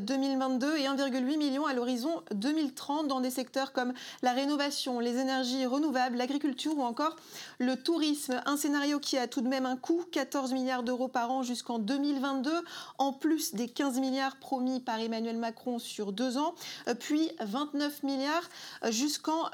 2022 0.00 0.66
euh, 0.66 0.76
et 0.76 0.84
1,8 0.84 1.36
million 1.36 1.66
à 1.66 1.74
l'horizon 1.74 2.22
2030 2.32 3.06
dans 3.06 3.20
des 3.20 3.30
secteurs 3.30 3.74
comme 3.74 3.92
la 4.22 4.32
rénovation, 4.32 4.98
les 4.98 5.18
énergies 5.18 5.66
renouvelables, 5.66 6.16
l'agriculture 6.16 6.76
ou 6.78 6.82
encore 6.82 7.16
le 7.58 7.76
tourisme. 7.76 8.40
Un 8.46 8.56
scénario 8.56 8.98
qui 8.98 9.18
a 9.18 9.26
tout 9.26 9.42
de 9.42 9.48
même 9.48 9.66
un 9.66 9.76
coût, 9.76 10.04
14 10.10 10.54
milliards 10.54 10.84
d'euros 10.84 11.08
par 11.08 11.30
an 11.30 11.42
jusqu'en 11.42 11.78
2022, 11.78 12.50
en 12.96 13.12
plus 13.12 13.54
des 13.54 13.68
15 13.68 14.00
milliards 14.00 14.36
promis 14.36 14.80
par 14.80 14.98
Emmanuel 14.98 15.36
Macron 15.36 15.78
sur 15.78 16.12
deux 16.12 16.38
ans, 16.38 16.54
euh, 16.88 16.94
puis 16.94 17.30
29 17.40 18.04
milliards 18.04 18.48
jusqu'en 18.90 19.50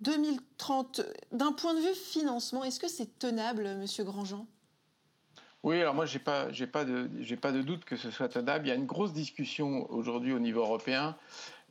2030. 0.00 1.00
Euh, 1.00 1.12
D'un 1.32 1.52
point 1.52 1.74
de 1.74 1.80
vue 1.80 1.94
financement, 1.94 2.64
est-ce 2.64 2.78
que 2.78 2.88
c'est 2.88 3.18
tenable, 3.18 3.74
Monsieur 3.76 4.04
Grandjean? 4.04 4.46
Oui, 5.64 5.80
alors 5.80 5.94
moi, 5.94 6.06
je 6.06 6.14
n'ai 6.14 6.22
pas, 6.22 6.46
pas, 6.72 6.84
de, 6.84 7.34
pas 7.34 7.52
de 7.52 7.62
doute 7.62 7.84
que 7.84 7.96
ce 7.96 8.10
soit 8.10 8.28
tenable. 8.28 8.66
Il 8.66 8.68
y 8.68 8.72
a 8.72 8.76
une 8.76 8.86
grosse 8.86 9.12
discussion 9.12 9.90
aujourd'hui 9.90 10.32
au 10.32 10.38
niveau 10.38 10.60
européen 10.60 11.16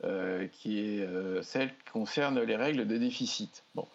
euh, 0.04 0.46
qui 0.46 0.78
est 0.78 1.00
euh, 1.00 1.42
celle 1.42 1.70
qui 1.70 1.92
concerne 1.92 2.40
les 2.40 2.56
règles 2.56 2.86
de 2.86 2.98
déficit. 2.98 3.64
Bon. 3.74 3.86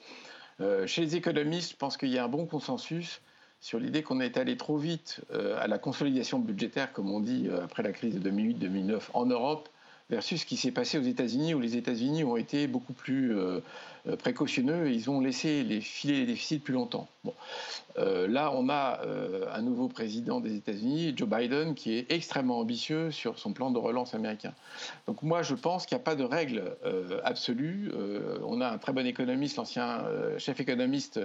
chez 0.87 1.01
les 1.01 1.15
économistes, 1.15 1.71
je 1.71 1.77
pense 1.77 1.97
qu'il 1.97 2.09
y 2.09 2.17
a 2.17 2.23
un 2.23 2.27
bon 2.27 2.47
consensus 2.47 3.21
sur 3.59 3.79
l'idée 3.79 4.01
qu'on 4.03 4.19
est 4.19 4.35
allé 4.37 4.57
trop 4.57 4.77
vite 4.77 5.21
à 5.31 5.67
la 5.67 5.77
consolidation 5.77 6.37
budgétaire, 6.39 6.91
comme 6.91 7.09
on 7.09 7.21
dit 7.21 7.49
après 7.63 7.81
la 7.81 7.93
crise 7.93 8.19
de 8.19 8.29
2008-2009 8.29 9.01
en 9.13 9.25
Europe, 9.25 9.69
versus 10.09 10.41
ce 10.41 10.45
qui 10.45 10.57
s'est 10.57 10.71
passé 10.71 10.97
aux 10.97 11.03
États-Unis, 11.03 11.53
où 11.53 11.59
les 11.59 11.77
États-Unis 11.77 12.23
ont 12.23 12.37
été 12.37 12.67
beaucoup 12.67 12.93
plus 12.93 13.37
euh, 13.37 13.59
euh, 14.07 14.17
précautionneux 14.17 14.87
et 14.87 14.93
ils 14.93 15.09
ont 15.09 15.21
laissé 15.21 15.63
les 15.63 15.79
filer 15.79 16.19
les 16.19 16.25
déficits 16.25 16.59
plus 16.59 16.73
longtemps. 16.73 17.07
Bon. 17.23 17.33
Euh, 17.97 18.27
là, 18.27 18.51
on 18.53 18.69
a 18.69 18.99
un 19.53 19.61
nouveau 19.61 19.87
président 19.87 20.39
des 20.39 20.55
États-Unis, 20.55 21.13
Joe 21.15 21.29
Biden, 21.29 21.73
qui 21.75 21.93
est 21.93 22.11
extrêmement 22.11 22.59
ambitieux 22.59 23.11
sur 23.11 23.39
son 23.39 23.53
plan 23.53 23.71
de 23.71 23.77
relance 23.77 24.13
américain. 24.13 24.53
Donc 25.07 25.21
moi, 25.21 25.41
je 25.41 25.55
pense 25.55 25.85
qu'il 25.85 25.95
n'y 25.95 26.01
a 26.01 26.03
pas 26.03 26.15
de 26.15 26.23
règle 26.23 26.75
absolue. 27.23 27.91
on 28.43 28.61
a 28.61 28.69
un 28.69 28.77
très 28.77 28.93
bon 28.93 29.05
économiste, 29.05 29.57
l'ancien 29.57 30.03
chef 30.37 30.59
économiste 30.59 31.19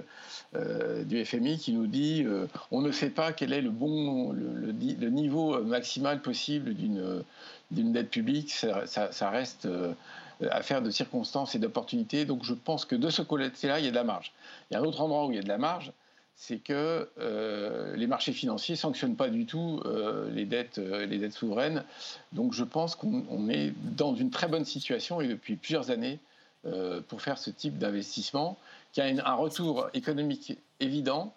du 0.53 1.25
FMI, 1.25 1.57
qui 1.57 1.73
nous 1.73 1.87
dit 1.87 2.25
on 2.71 2.81
ne 2.81 2.91
sait 2.91 3.09
pas 3.09 3.33
quel 3.33 3.51
est 3.51 3.61
le 3.61 3.71
bon 3.71 4.31
le, 4.31 4.71
le 4.71 5.09
niveau 5.09 5.61
maximal 5.63 6.21
possible 6.21 6.75
d'une 6.75 7.23
d'une 7.71 7.91
dette 7.91 8.09
publique, 8.09 8.51
ça, 8.51 9.29
reste 9.29 9.65
euh, 9.65 9.93
affaire 10.49 10.81
de 10.81 10.89
circonstances 10.89 11.55
et 11.55 11.59
d'opportunités. 11.59 12.25
Donc 12.25 12.43
je 12.43 12.53
pense 12.53 12.85
que 12.85 12.95
de 12.95 13.09
ce 13.09 13.21
côté-là, 13.21 13.79
il 13.79 13.85
y 13.85 13.87
a 13.87 13.91
de 13.91 13.95
la 13.95 14.03
marge. 14.03 14.31
Il 14.69 14.73
y 14.73 14.77
a 14.77 14.79
un 14.79 14.83
autre 14.83 15.01
endroit 15.01 15.25
où 15.25 15.31
il 15.31 15.35
y 15.35 15.39
a 15.39 15.43
de 15.43 15.47
la 15.47 15.57
marge, 15.57 15.91
c'est 16.35 16.57
que 16.57 17.09
euh, 17.19 17.95
les 17.95 18.07
marchés 18.07 18.31
financiers 18.31 18.73
ne 18.73 18.79
sanctionnent 18.79 19.17
pas 19.17 19.29
du 19.29 19.45
tout 19.45 19.81
euh, 19.85 20.29
les, 20.31 20.45
dettes, 20.45 20.77
les 20.77 21.17
dettes 21.17 21.33
souveraines. 21.33 21.83
Donc 22.31 22.53
je 22.53 22.63
pense 22.63 22.95
qu'on 22.95 23.49
est 23.49 23.73
dans 23.95 24.15
une 24.15 24.31
très 24.31 24.47
bonne 24.47 24.65
situation 24.65 25.21
et 25.21 25.27
depuis 25.27 25.55
plusieurs 25.55 25.91
années 25.91 26.19
pour 27.07 27.21
faire 27.21 27.37
ce 27.37 27.49
type 27.49 27.77
d'investissement 27.77 28.57
qui 28.91 28.99
a 28.99 29.05
un 29.05 29.33
retour 29.35 29.87
économique 29.93 30.57
évident 30.81 31.33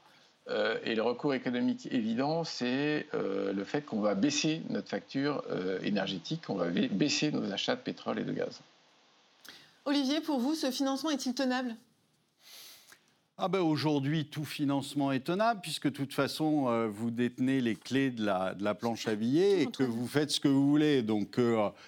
euh, 0.50 0.78
et 0.84 0.94
le 0.94 1.02
recours 1.02 1.34
économique 1.34 1.86
évident, 1.92 2.42
c'est 2.42 3.06
euh, 3.14 3.52
le 3.52 3.64
fait 3.64 3.82
qu'on 3.82 4.00
va 4.00 4.14
baisser 4.14 4.62
notre 4.70 4.88
facture 4.88 5.44
euh, 5.50 5.78
énergétique, 5.82 6.42
qu'on 6.46 6.56
va 6.56 6.68
baisser 6.68 7.30
nos 7.30 7.52
achats 7.52 7.76
de 7.76 7.80
pétrole 7.80 8.18
et 8.18 8.24
de 8.24 8.32
gaz. 8.32 8.60
Olivier, 9.84 10.20
pour 10.20 10.40
vous, 10.40 10.54
ce 10.54 10.70
financement 10.70 11.10
est-il 11.10 11.34
tenable? 11.34 11.76
Ah 13.38 13.48
ben 13.48 13.60
aujourd'hui, 13.60 14.26
tout 14.26 14.44
financement 14.44 15.10
est 15.10 15.24
tenable, 15.24 15.60
puisque 15.62 15.86
de 15.86 15.90
toute 15.96 16.12
façon, 16.12 16.86
vous 16.88 17.10
détenez 17.10 17.60
les 17.60 17.74
clés 17.74 18.10
de 18.10 18.24
la, 18.24 18.54
de 18.54 18.62
la 18.62 18.74
planche 18.74 19.08
à 19.08 19.16
billets 19.16 19.62
et 19.62 19.66
que 19.66 19.82
vous 19.82 20.06
faites 20.06 20.30
ce 20.30 20.38
que 20.38 20.48
vous 20.48 20.68
voulez. 20.68 21.02
Donc 21.02 21.40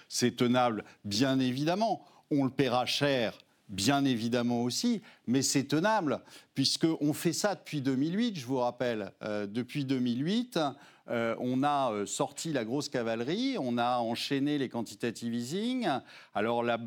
c'est 0.09 0.35
tenable, 0.35 0.83
bien 1.05 1.39
évidemment. 1.39 2.03
On 2.31 2.43
le 2.43 2.49
paiera 2.49 2.85
cher 2.85 3.37
bien 3.69 4.05
évidemment 4.05 4.61
aussi, 4.61 5.01
mais 5.27 5.41
c'est 5.41 5.65
tenable, 5.65 6.21
puisqu'on 6.53 7.13
fait 7.13 7.33
ça 7.33 7.55
depuis 7.55 7.81
2008, 7.81 8.37
je 8.37 8.45
vous 8.45 8.59
rappelle. 8.59 9.11
Euh, 9.23 9.47
depuis 9.47 9.85
2008, 9.85 10.59
euh, 11.07 11.35
on 11.39 11.63
a 11.63 11.91
euh, 11.91 12.05
sorti 12.05 12.51
la 12.51 12.63
grosse 12.63 12.89
cavalerie, 12.89 13.57
on 13.59 13.77
a 13.77 13.97
enchaîné 13.97 14.57
les 14.57 14.69
quantitative 14.69 15.33
easing. 15.33 15.87
Alors 16.33 16.63
la, 16.63 16.77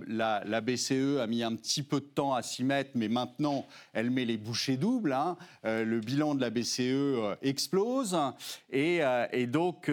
BCE 0.61 1.19
a 1.21 1.27
mis 1.27 1.43
un 1.43 1.55
petit 1.55 1.83
peu 1.83 2.01
de 2.01 2.07
temps 2.07 2.35
à 2.35 2.43
s'y 2.43 2.65
mettre, 2.65 2.91
mais 2.95 3.09
maintenant, 3.09 3.67
elle 3.93 4.11
met 4.11 4.25
les 4.25 4.37
bouchées 4.37 4.77
doubles. 4.77 5.13
Hein. 5.13 5.37
le 5.65 6.01
bilan 6.01 6.35
de 6.35 6.41
la 6.41 6.51
BCE 6.51 7.39
explose. 7.43 8.17
Et, 8.71 9.01
et 9.33 9.47
donc, 9.47 9.91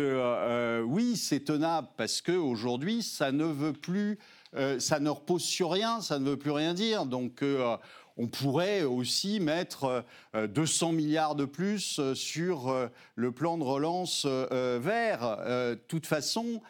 oui, 0.86 1.16
c'est 1.16 1.42
tenable, 1.42 1.88
parce 1.98 2.22
qu'aujourd'hui, 2.22 3.04
ça 3.04 3.32
ne 3.32 3.46
veut 3.46 3.74
plus 3.74 4.18
euh, 4.56 4.80
ça 4.80 5.00
ne 5.00 5.10
repose 5.10 5.44
sur 5.44 5.72
rien, 5.72 6.02
ça 6.02 6.20
ne 6.20 6.30
veut 6.30 6.38
plus 6.38 6.52
rien 6.52 6.74
dire. 6.74 7.06
Donc 7.06 7.42
euh, 7.42 7.78
on 8.18 8.28
pourrait 8.28 8.84
aussi 8.84 9.40
mettre 9.40 10.06
200 10.34 10.90
euh, 10.90 10.92
milliards 10.94 11.36
de 11.36 11.46
plus 11.46 12.00
sur 12.14 12.90
le 13.16 13.32
plan 13.32 13.58
de 13.58 13.64
relance 13.64 14.26
vert. 14.26 15.38
De 15.46 15.82
toute 15.88 16.06
façon, 16.06 16.62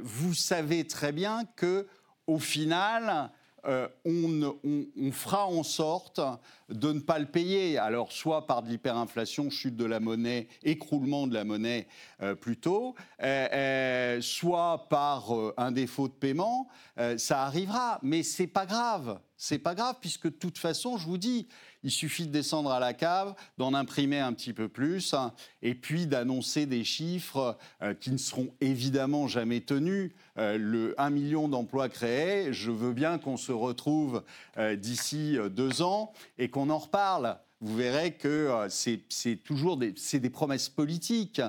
vous 0.00 0.34
savez 0.34 0.86
très 0.86 1.12
bien 1.12 1.44
que 1.54 1.86
au 2.26 2.38
final, 2.38 3.30
euh, 3.66 3.88
on, 4.04 5.12
fera 5.12 5.46
en 5.46 5.62
sorte 5.62 6.20
de 6.68 6.92
ne 6.92 7.00
pas 7.00 7.18
le 7.18 7.26
payer. 7.26 7.78
Alors, 7.78 8.12
soit 8.12 8.46
par 8.46 8.62
de 8.62 8.68
l'hyperinflation, 8.68 9.50
chute 9.50 9.76
de 9.76 9.84
la 9.84 10.00
monnaie, 10.00 10.48
écroulement 10.62 11.26
de 11.26 11.34
la 11.34 11.44
monnaie 11.44 11.86
euh, 12.22 12.34
plutôt, 12.34 12.94
euh, 13.22 14.20
soit 14.20 14.88
par 14.88 15.30
un 15.56 15.72
défaut 15.72 16.08
de 16.08 16.12
paiement, 16.12 16.68
ça 17.16 17.42
arrivera. 17.42 17.98
Mais 18.02 18.22
c'est 18.22 18.46
pas 18.46 18.66
grave. 18.66 19.20
C'est 19.42 19.58
pas 19.58 19.74
grave, 19.74 19.96
puisque 20.02 20.26
de 20.26 20.36
toute 20.36 20.58
façon, 20.58 20.98
je 20.98 21.06
vous 21.06 21.16
dis, 21.16 21.48
il 21.82 21.90
suffit 21.90 22.26
de 22.26 22.30
descendre 22.30 22.70
à 22.72 22.78
la 22.78 22.92
cave, 22.92 23.34
d'en 23.56 23.72
imprimer 23.72 24.20
un 24.20 24.34
petit 24.34 24.52
peu 24.52 24.68
plus, 24.68 25.14
hein, 25.14 25.32
et 25.62 25.74
puis 25.74 26.06
d'annoncer 26.06 26.66
des 26.66 26.84
chiffres 26.84 27.56
euh, 27.80 27.94
qui 27.94 28.10
ne 28.10 28.18
seront 28.18 28.52
évidemment 28.60 29.28
jamais 29.28 29.62
tenus. 29.62 30.12
Euh, 30.36 30.58
le 30.58 30.94
1 31.00 31.08
million 31.08 31.48
d'emplois 31.48 31.88
créés, 31.88 32.52
je 32.52 32.70
veux 32.70 32.92
bien 32.92 33.16
qu'on 33.16 33.38
se 33.38 33.50
retrouve 33.50 34.24
euh, 34.58 34.76
d'ici 34.76 35.38
deux 35.50 35.80
ans 35.80 36.12
et 36.36 36.50
qu'on 36.50 36.68
en 36.68 36.78
reparle. 36.78 37.38
Vous 37.62 37.74
verrez 37.74 38.12
que 38.12 38.66
c'est 38.68 39.36
toujours 39.42 39.78
des, 39.78 39.94
des 40.12 40.30
promesses 40.30 40.68
politiques. 40.68 41.40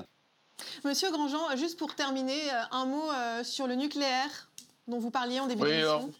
Monsieur 0.82 1.10
Grandjean, 1.10 1.58
juste 1.58 1.78
pour 1.78 1.94
terminer, 1.94 2.40
un 2.70 2.86
mot 2.86 3.10
sur 3.42 3.66
le 3.66 3.74
nucléaire 3.74 4.50
dont 4.88 4.98
vous 4.98 5.10
parliez 5.10 5.40
en 5.40 5.46
début 5.46 5.64
d'émission. 5.64 6.10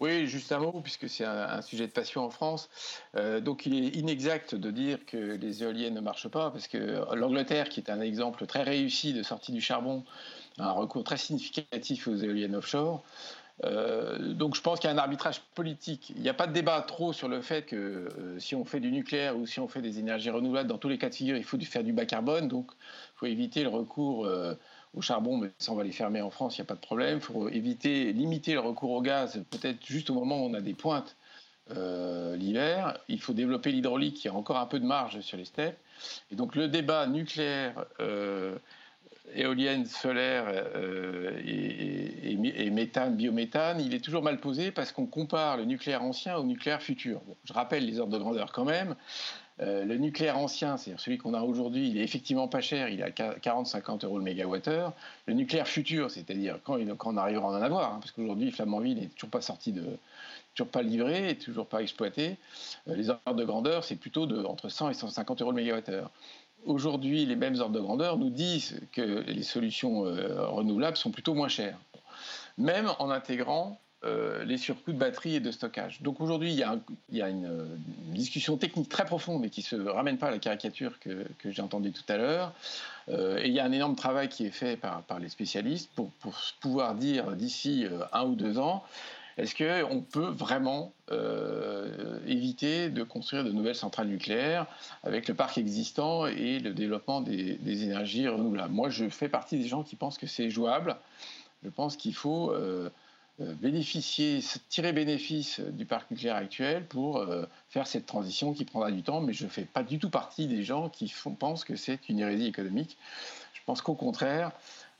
Oui, 0.00 0.28
juste 0.28 0.52
un 0.52 0.58
mot, 0.60 0.80
puisque 0.80 1.08
c'est 1.08 1.24
un, 1.24 1.60
sujet 1.60 1.88
de 1.88 1.92
passion 1.92 2.24
en 2.24 2.30
France. 2.30 2.68
Euh, 3.16 3.40
donc 3.40 3.66
il 3.66 3.74
est 3.74 3.96
inexact 3.96 4.54
de 4.54 4.70
dire 4.70 5.04
que 5.06 5.16
les 5.16 5.64
éoliennes 5.64 5.94
ne 5.94 6.00
marchent 6.00 6.28
pas, 6.28 6.50
parce 6.52 6.68
que 6.68 7.04
l'Angleterre, 7.16 7.68
qui 7.68 7.80
est 7.80 7.90
un 7.90 8.00
exemple 8.00 8.46
très 8.46 8.62
réussi 8.62 9.12
de 9.12 9.24
sortie 9.24 9.50
du 9.50 9.60
charbon, 9.60 10.04
a 10.58 10.68
un 10.68 10.72
recours 10.72 11.02
très 11.02 11.16
significatif 11.16 12.06
aux 12.06 12.14
éoliennes 12.14 12.54
offshore. 12.54 13.02
Euh, 13.64 14.34
donc 14.34 14.54
je 14.54 14.60
pense 14.60 14.78
qu'il 14.78 14.88
y 14.88 14.92
a 14.92 14.94
un 14.94 14.98
arbitrage 14.98 15.40
politique. 15.56 16.12
Il 16.14 16.22
n'y 16.22 16.28
a 16.28 16.34
pas 16.34 16.46
de 16.46 16.52
débat 16.52 16.80
trop 16.82 17.12
sur 17.12 17.26
le 17.26 17.42
fait 17.42 17.62
que 17.66 17.76
euh, 17.76 18.38
si 18.38 18.54
on 18.54 18.64
fait 18.64 18.78
du 18.78 18.92
nucléaire 18.92 19.36
ou 19.36 19.46
si 19.46 19.58
on 19.58 19.66
fait 19.66 19.82
des 19.82 19.98
énergies 19.98 20.30
renouvelables, 20.30 20.68
dans 20.68 20.78
tous 20.78 20.88
les 20.88 20.98
cas 20.98 21.08
de 21.08 21.14
figure, 21.16 21.36
il 21.36 21.42
faut 21.42 21.58
faire 21.58 21.82
du 21.82 21.92
bas 21.92 22.06
carbone. 22.06 22.46
Donc 22.46 22.70
il 22.70 23.18
faut 23.18 23.26
éviter 23.26 23.64
le 23.64 23.68
recours 23.68 24.28
au 24.98 25.00
charbon, 25.00 25.38
mais 25.38 25.50
ça 25.58 25.72
on 25.72 25.76
va 25.76 25.84
les 25.84 25.92
fermer 25.92 26.20
en 26.20 26.30
France, 26.30 26.58
il 26.58 26.60
n'y 26.60 26.66
a 26.66 26.66
pas 26.66 26.74
de 26.74 26.80
problème. 26.80 27.18
Il 27.18 27.24
faut 27.24 27.48
éviter, 27.48 28.12
limiter 28.12 28.52
le 28.54 28.60
recours 28.60 28.90
au 28.90 29.00
gaz, 29.00 29.42
peut-être 29.50 29.84
juste 29.86 30.10
au 30.10 30.14
moment 30.14 30.44
où 30.44 30.48
on 30.48 30.54
a 30.54 30.60
des 30.60 30.74
pointes 30.74 31.16
euh, 31.76 32.36
l'hiver. 32.36 32.98
Il 33.08 33.20
faut 33.20 33.32
développer 33.32 33.70
l'hydraulique, 33.70 34.24
il 34.24 34.28
y 34.28 34.30
a 34.30 34.34
encore 34.34 34.58
un 34.58 34.66
peu 34.66 34.80
de 34.80 34.86
marge 34.86 35.20
sur 35.20 35.36
les 35.36 35.44
steppes. 35.44 35.78
Et 36.32 36.34
donc 36.34 36.56
le 36.56 36.68
débat 36.68 37.06
nucléaire, 37.06 37.84
euh, 38.00 38.56
éolienne, 39.34 39.86
solaire 39.86 40.44
euh, 40.48 41.38
et, 41.44 42.70
méthane, 42.70 43.16
biométhane, 43.16 43.80
il 43.80 43.94
est 43.94 44.00
toujours 44.00 44.22
mal 44.22 44.38
posé 44.38 44.70
parce 44.70 44.92
qu'on 44.92 45.06
compare 45.06 45.56
le 45.56 45.64
nucléaire 45.64 46.02
ancien 46.02 46.36
au 46.36 46.44
nucléaire 46.44 46.82
futur. 46.82 47.20
je 47.44 47.52
rappelle 47.52 47.84
les 47.84 47.98
ordres 47.98 48.12
de 48.12 48.18
grandeur 48.18 48.52
quand 48.52 48.64
même. 48.64 48.94
Euh, 49.60 49.84
le 49.84 49.96
nucléaire 49.96 50.38
ancien, 50.38 50.76
c'est-à-dire 50.76 51.00
celui 51.00 51.18
qu'on 51.18 51.34
a 51.34 51.42
aujourd'hui, 51.42 51.88
il 51.88 51.98
est 51.98 52.04
effectivement 52.04 52.46
pas 52.46 52.60
cher, 52.60 52.88
il 52.88 53.00
est 53.00 53.02
à 53.02 53.10
40-50 53.10 54.04
euros 54.04 54.18
le 54.18 54.24
mégawattheure. 54.24 54.92
Le 55.26 55.34
nucléaire 55.34 55.66
futur, 55.66 56.10
c'est-à-dire 56.10 56.58
quand, 56.62 56.78
on 56.78 57.16
arrivera 57.16 57.48
à 57.48 57.58
en 57.58 57.62
avoir, 57.62 57.94
hein, 57.94 57.98
parce 58.00 58.12
qu'aujourd'hui, 58.12 58.52
Flamanville 58.52 59.00
n'est 59.00 59.06
toujours 59.06 59.30
pas 59.30 59.40
sorti 59.40 59.72
de, 59.72 59.84
toujours 60.54 60.70
pas 60.70 60.82
livré 60.82 61.36
toujours 61.36 61.66
pas 61.66 61.82
exploité. 61.82 62.36
les 62.86 63.10
ordres 63.10 63.34
de 63.34 63.44
grandeur, 63.44 63.84
c'est 63.84 63.96
plutôt 63.96 64.26
de, 64.26 64.44
entre 64.44 64.68
100 64.68 64.90
et 64.90 64.94
150 64.94 65.42
euros 65.42 65.50
le 65.50 65.56
mégawattheure. 65.56 66.10
Aujourd'hui, 66.64 67.26
les 67.26 67.36
mêmes 67.36 67.56
ordres 67.60 67.74
de 67.74 67.80
grandeur 67.80 68.16
nous 68.16 68.30
disent 68.30 68.80
que 68.92 69.24
les 69.26 69.42
solutions 69.42 70.00
renouvelables 70.00 70.96
sont 70.96 71.12
plutôt 71.12 71.34
moins 71.34 71.48
chères, 71.48 71.78
même 72.58 72.90
en 72.98 73.10
intégrant 73.10 73.80
euh, 74.04 74.44
les 74.44 74.58
surcoûts 74.58 74.92
de 74.92 74.96
batterie 74.96 75.34
et 75.34 75.40
de 75.40 75.50
stockage. 75.50 76.02
Donc 76.02 76.20
aujourd'hui, 76.20 76.52
il 76.52 76.56
y 76.56 76.62
a, 77.20 77.28
une, 77.28 77.66
discussion 78.12 78.56
technique 78.56 78.88
très 78.88 79.04
profonde, 79.04 79.40
mais 79.40 79.50
qui 79.50 79.60
ne 79.60 79.64
se 79.64 79.88
ramène 79.88 80.18
pas 80.18 80.28
à 80.28 80.30
la 80.30 80.38
caricature 80.38 81.00
que, 81.00 81.26
j'ai 81.44 81.62
entendue 81.62 81.90
tout 81.90 82.04
à 82.06 82.16
l'heure. 82.16 82.52
Euh, 83.08 83.38
et 83.38 83.48
il 83.48 83.52
y 83.52 83.58
a 83.58 83.64
un 83.64 83.72
énorme 83.72 83.96
travail 83.96 84.28
qui 84.28 84.46
est 84.46 84.52
fait 84.52 84.76
par, 84.76 85.02
les 85.18 85.28
spécialistes 85.28 85.90
pour, 85.96 86.12
pouvoir 86.60 86.94
dire 86.94 87.32
d'ici 87.32 87.86
euh, 87.86 88.04
un 88.12 88.22
ou 88.24 88.36
deux 88.36 88.60
ans, 88.60 88.84
est-ce 89.36 89.56
qu'on 89.56 90.00
peut 90.00 90.28
vraiment 90.28 90.92
éviter 92.26 92.90
de 92.90 93.02
construire 93.02 93.44
de 93.44 93.50
nouvelles 93.50 93.76
centrales 93.76 94.08
nucléaires 94.08 94.66
avec 95.02 95.26
le 95.28 95.34
parc 95.34 95.58
existant 95.58 96.26
et 96.26 96.58
le 96.60 96.72
développement 96.72 97.20
des, 97.20 97.84
énergies 97.84 98.28
renouvelables? 98.28 98.72
Moi, 98.72 98.90
je 98.90 99.08
fais 99.08 99.28
partie 99.28 99.58
des 99.58 99.66
gens 99.66 99.82
qui 99.82 99.96
pensent 99.96 100.18
que 100.18 100.26
c'est 100.26 100.50
jouable. 100.50 100.96
Je 101.64 101.68
pense 101.68 101.96
qu'il 101.96 102.14
faut 102.14 102.52
bénéficier, 103.38 104.40
tirer 104.68 104.92
bénéfice 104.92 105.60
du 105.60 105.84
parc 105.84 106.10
nucléaire 106.10 106.36
actuel 106.36 106.84
pour 106.84 107.18
euh, 107.18 107.44
faire 107.68 107.86
cette 107.86 108.06
transition 108.06 108.52
qui 108.52 108.64
prendra 108.64 108.90
du 108.90 109.02
temps, 109.02 109.20
mais 109.20 109.32
je 109.32 109.44
ne 109.44 109.48
fais 109.48 109.62
pas 109.62 109.82
du 109.82 109.98
tout 109.98 110.10
partie 110.10 110.46
des 110.46 110.64
gens 110.64 110.88
qui 110.88 111.08
font, 111.08 111.34
pensent 111.34 111.64
que 111.64 111.76
c'est 111.76 112.08
une 112.08 112.18
hérésie 112.18 112.46
économique. 112.46 112.96
Je 113.54 113.60
pense 113.64 113.80
qu'au 113.80 113.94
contraire, 113.94 114.50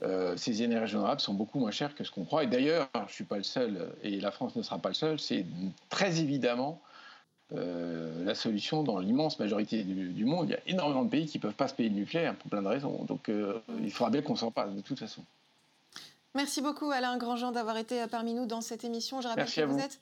euh, 0.03 0.37
ces 0.37 0.63
énergies 0.63 0.95
renouvelables 0.95 1.21
sont 1.21 1.35
beaucoup 1.35 1.59
moins 1.59 1.73
chères 1.73 1.97
que 1.97 2.05
ce 2.05 2.13
qu'on 2.13 2.25
croit. 2.25 2.45
Et 2.45 2.47
d'ailleurs, 2.47 2.89
je 2.95 3.01
ne 3.01 3.09
suis 3.09 3.25
pas 3.25 3.39
le 3.39 3.43
seul, 3.43 3.93
et 4.05 4.21
la 4.21 4.31
France 4.31 4.55
ne 4.55 4.63
sera 4.63 4.79
pas 4.79 4.91
le 4.91 4.95
seul, 4.95 5.19
c'est 5.19 5.45
très 5.89 6.21
évidemment 6.21 6.81
la 7.51 8.35
solution 8.35 8.83
dans 8.83 8.99
l'immense 8.99 9.39
majorité 9.39 9.83
du, 9.83 10.25
monde. 10.27 10.51
Il 10.51 10.53
y 10.53 10.55
a 10.55 10.61
énormément 10.67 11.03
de 11.03 11.09
pays 11.09 11.25
qui 11.25 11.39
ne 11.39 11.43
peuvent 11.43 11.55
pas 11.55 11.67
se 11.67 11.73
payer 11.73 11.89
le 11.89 11.95
nucléaire 11.95 12.35
pour 12.35 12.51
plein 12.51 12.61
de 12.61 12.69
raisons. 12.69 13.05
Donc 13.05 13.31
il 13.83 13.91
faudra 13.91 14.11
bien 14.11 14.21
qu'on 14.21 14.37
s'en 14.37 14.51
passe 14.51 14.75
de 14.75 14.83
toute 14.83 14.99
façon. 14.99 15.25
Merci 16.39 16.61
beaucoup 16.61 16.93
Alain 16.93 17.17
Grandjean 17.17 17.51
d'avoir 17.51 17.79
été 17.79 18.07
parmi 18.09 18.33
nous 18.33 18.47
dans 18.47 18.61
cette 18.61 18.85
émission. 18.85 19.21
Je 19.21 19.27
rappelle 19.27 19.51
que 19.51 19.61
vous, 19.63 19.81
êtes 19.81 19.99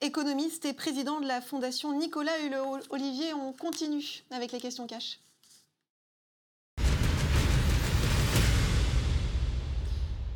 économiste 0.00 0.64
et 0.64 0.72
président 0.72 1.18
de 1.18 1.26
la 1.26 1.40
Fondation 1.40 1.92
Nicolas 1.98 2.38
Hulot-Olivier. 2.46 3.34
On 3.34 3.52
continue 3.52 4.22
avec 4.30 4.52
les 4.52 4.60
questions 4.60 4.86
cash. 4.86 5.18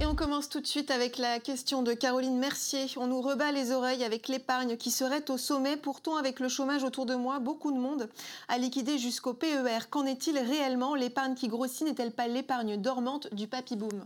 Et 0.01 0.07
on 0.07 0.17
commence 0.17 0.49
tout 0.49 0.61
de 0.61 0.67
suite 0.67 0.91
avec 0.91 1.19
la 1.19 1.39
question 1.39 1.85
de 1.85 1.93
Caroline 1.93 2.37
Mercier. 2.37 2.87
On 2.97 3.07
nous 3.07 3.21
rebat 3.21 3.53
les 3.53 3.71
oreilles 3.71 4.03
avec 4.03 4.27
l'épargne 4.27 4.77
qui 4.77 4.91
serait 4.91 5.31
au 5.31 5.39
sommet. 5.39 5.77
Pourtant, 5.77 6.17
avec 6.17 6.41
le 6.41 6.49
chômage 6.49 6.83
autour 6.83 7.07
de 7.07 7.15
moi, 7.15 7.39
beaucoup 7.39 7.71
de 7.71 7.79
monde 7.79 8.09
a 8.49 8.59
liquidé 8.59 8.99
jusqu'au 8.99 9.35
PER. 9.35 9.89
Qu'en 9.89 10.05
est-il 10.05 10.37
réellement? 10.37 10.97
L'épargne 10.97 11.37
qui 11.37 11.47
grossit 11.47 11.87
n'est-elle 11.87 12.11
pas 12.11 12.27
l'épargne 12.27 12.77
dormante 12.77 13.33
du 13.33 13.47
papy 13.47 13.77
boom? 13.77 14.05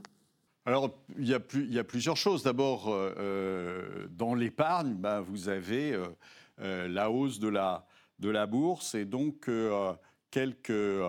Alors, 0.68 0.90
il 1.18 1.26
y, 1.26 1.32
a 1.78 1.84
plusieurs 1.84 2.18
choses. 2.18 2.42
D'abord, 2.42 2.88
euh, 2.88 3.14
euh, 3.16 4.06
dans 4.10 4.34
l'épargne, 4.34 4.92
ben, 4.92 5.22
vous 5.22 5.48
avez 5.48 5.98
euh, 6.60 6.88
la 6.88 7.10
hausse 7.10 7.38
de 7.38 7.48
la, 7.48 8.46
bourse 8.46 8.94
et 8.94 9.06
donc 9.06 9.48
quelques, 10.30 11.02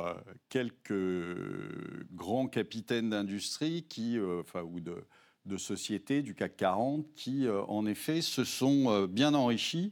quelques 0.47 1.35
grands 2.13 2.47
capitaines 2.47 3.09
d'industrie 3.09 3.83
qui, 3.83 4.17
enfin, 4.39 4.61
ou 4.61 4.79
de, 4.79 4.95
de 5.45 5.57
sociétés 5.57 6.21
du 6.21 6.35
CAC 6.35 6.55
40 6.55 7.13
qui, 7.13 7.45
en 7.49 7.85
effet, 7.85 8.21
se 8.21 8.45
sont 8.45 9.07
bien 9.07 9.33
enrichis 9.33 9.91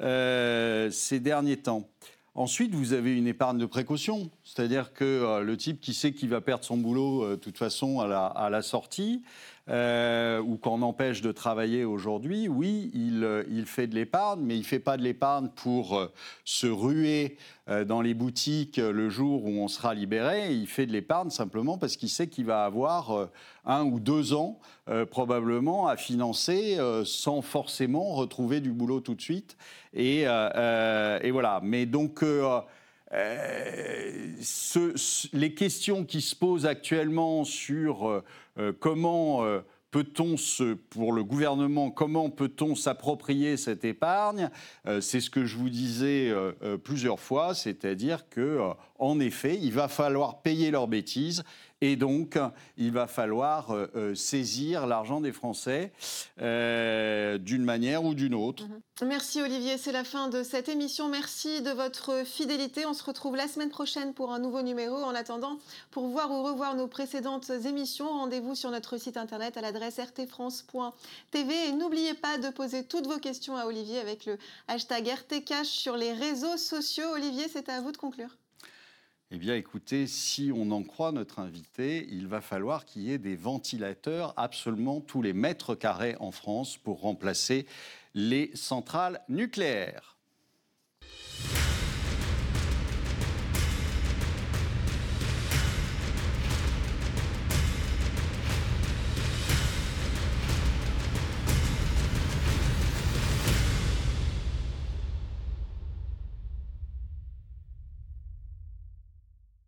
ces 0.00 1.20
derniers 1.20 1.58
temps. 1.58 1.88
Ensuite, 2.38 2.74
vous 2.74 2.92
avez 2.92 3.16
une 3.16 3.26
épargne 3.26 3.56
de 3.56 3.64
précaution, 3.64 4.28
c'est-à-dire 4.44 4.92
que 4.92 5.04
euh, 5.04 5.40
le 5.40 5.56
type 5.56 5.80
qui 5.80 5.94
sait 5.94 6.12
qu'il 6.12 6.28
va 6.28 6.42
perdre 6.42 6.64
son 6.64 6.76
boulot 6.76 7.24
euh, 7.24 7.30
de 7.30 7.36
toute 7.36 7.56
façon 7.56 8.00
à 8.00 8.06
la, 8.06 8.26
à 8.26 8.50
la 8.50 8.60
sortie, 8.60 9.22
euh, 9.68 10.40
ou 10.40 10.56
qu'on 10.56 10.82
empêche 10.82 11.22
de 11.22 11.32
travailler 11.32 11.84
aujourd'hui, 11.84 12.48
oui, 12.48 12.90
il, 12.94 13.44
il, 13.50 13.66
fait 13.66 13.86
de 13.86 13.94
l'épargne, 13.94 14.40
mais 14.42 14.54
il 14.54 14.60
ne 14.60 14.64
fait 14.64 14.78
pas 14.78 14.96
de 14.96 15.02
l'épargne 15.02 15.48
pour 15.56 16.08
se 16.44 16.66
ruer 16.66 17.36
dans 17.86 18.00
les 18.00 18.14
boutiques 18.14 18.76
le 18.76 19.08
jour 19.08 19.44
où 19.44 19.50
on 19.50 19.66
sera 19.66 19.92
libéré. 19.94 20.52
Il 20.52 20.68
fait 20.68 20.86
de 20.86 20.92
l'épargne 20.92 21.30
simplement 21.30 21.78
parce 21.78 21.96
qu'il 21.96 22.08
sait 22.08 22.28
qu'il 22.28 22.46
va 22.46 22.64
avoir 22.64 23.28
un 23.64 23.84
ou 23.84 23.98
deux 23.98 24.34
ans 24.34 24.60
probablement 25.10 25.88
à 25.88 25.96
financer 25.96 26.78
sans 27.04 27.42
forcément 27.42 28.14
retrouver 28.14 28.60
du 28.60 28.70
boulot 28.70 29.00
tout 29.00 29.14
de 29.16 29.22
suite. 29.22 29.56
Et, 29.94 30.20
et 30.20 31.30
voilà. 31.32 31.60
Mais 31.64 31.86
donc. 31.86 32.24
Euh, 33.12 34.32
les 35.32 35.54
questions 35.54 36.04
qui 36.04 36.20
se 36.20 36.34
posent 36.34 36.66
actuellement 36.66 37.44
sur 37.44 38.08
euh, 38.08 38.24
euh, 38.58 38.72
comment 38.78 39.44
peut-on 39.90 40.34
pour 40.90 41.12
le 41.12 41.24
gouvernement, 41.24 41.90
comment 41.90 42.28
peut-on 42.28 42.74
s'approprier 42.74 43.56
cette 43.56 43.84
épargne 43.84 44.50
C'est 45.00 45.20
ce 45.20 45.30
que 45.30 45.46
je 45.46 45.56
vous 45.56 45.70
disais 45.70 46.34
plusieurs 46.84 47.20
fois, 47.20 47.54
c'est-à-dire 47.54 48.28
que, 48.28 48.60
en 48.98 49.20
effet, 49.20 49.58
il 49.62 49.72
va 49.72 49.88
falloir 49.88 50.42
payer 50.42 50.70
leurs 50.70 50.88
bêtises 50.88 51.44
et 51.82 51.96
donc, 51.96 52.38
il 52.78 52.90
va 52.90 53.06
falloir 53.06 53.70
euh, 53.70 53.90
euh, 53.96 54.14
saisir 54.14 54.86
l'argent 54.86 55.20
des 55.20 55.32
Français 55.32 55.92
euh, 56.40 57.36
d'une 57.36 57.64
manière 57.64 58.02
ou 58.02 58.14
d'une 58.14 58.34
autre. 58.34 58.64
Mhm. 58.64 58.80
Merci 59.06 59.42
Olivier, 59.42 59.76
c'est 59.76 59.92
la 59.92 60.04
fin 60.04 60.28
de 60.28 60.42
cette 60.42 60.70
émission. 60.70 61.10
Merci 61.10 61.60
de 61.60 61.70
votre 61.70 62.24
fidélité. 62.24 62.86
On 62.86 62.94
se 62.94 63.04
retrouve 63.04 63.36
la 63.36 63.46
semaine 63.46 63.68
prochaine 63.68 64.14
pour 64.14 64.32
un 64.32 64.38
nouveau 64.38 64.62
numéro. 64.62 64.96
En 64.96 65.14
attendant, 65.14 65.58
pour 65.90 66.08
voir 66.08 66.30
ou 66.30 66.42
revoir 66.42 66.76
nos 66.76 66.86
précédentes 66.86 67.50
émissions, 67.50 68.08
rendez-vous 68.08 68.54
sur 68.54 68.70
notre 68.70 68.96
site 68.96 69.18
internet 69.18 69.58
à 69.58 69.60
l'adresse 69.60 70.00
rtfrance.tv. 70.00 71.68
Et 71.68 71.72
n'oubliez 71.72 72.14
pas 72.14 72.38
de 72.38 72.48
poser 72.48 72.84
toutes 72.84 73.06
vos 73.06 73.18
questions 73.18 73.54
à 73.54 73.66
Olivier 73.66 73.98
avec 73.98 74.24
le 74.24 74.38
hashtag 74.66 75.08
RTCash 75.08 75.68
sur 75.68 75.98
les 75.98 76.14
réseaux 76.14 76.56
sociaux. 76.56 77.10
Olivier, 77.12 77.48
c'est 77.52 77.68
à 77.68 77.82
vous 77.82 77.92
de 77.92 77.98
conclure. 77.98 78.38
Eh 79.32 79.38
bien, 79.38 79.56
écoutez, 79.56 80.06
si 80.06 80.52
on 80.54 80.70
en 80.70 80.84
croit 80.84 81.10
notre 81.10 81.40
invité, 81.40 82.06
il 82.10 82.28
va 82.28 82.40
falloir 82.40 82.84
qu'il 82.84 83.02
y 83.02 83.12
ait 83.12 83.18
des 83.18 83.34
ventilateurs 83.34 84.32
absolument 84.36 85.00
tous 85.00 85.20
les 85.20 85.32
mètres 85.32 85.74
carrés 85.74 86.14
en 86.20 86.30
France 86.30 86.76
pour 86.76 87.00
remplacer 87.00 87.66
les 88.14 88.52
centrales 88.54 89.20
nucléaires. 89.28 90.15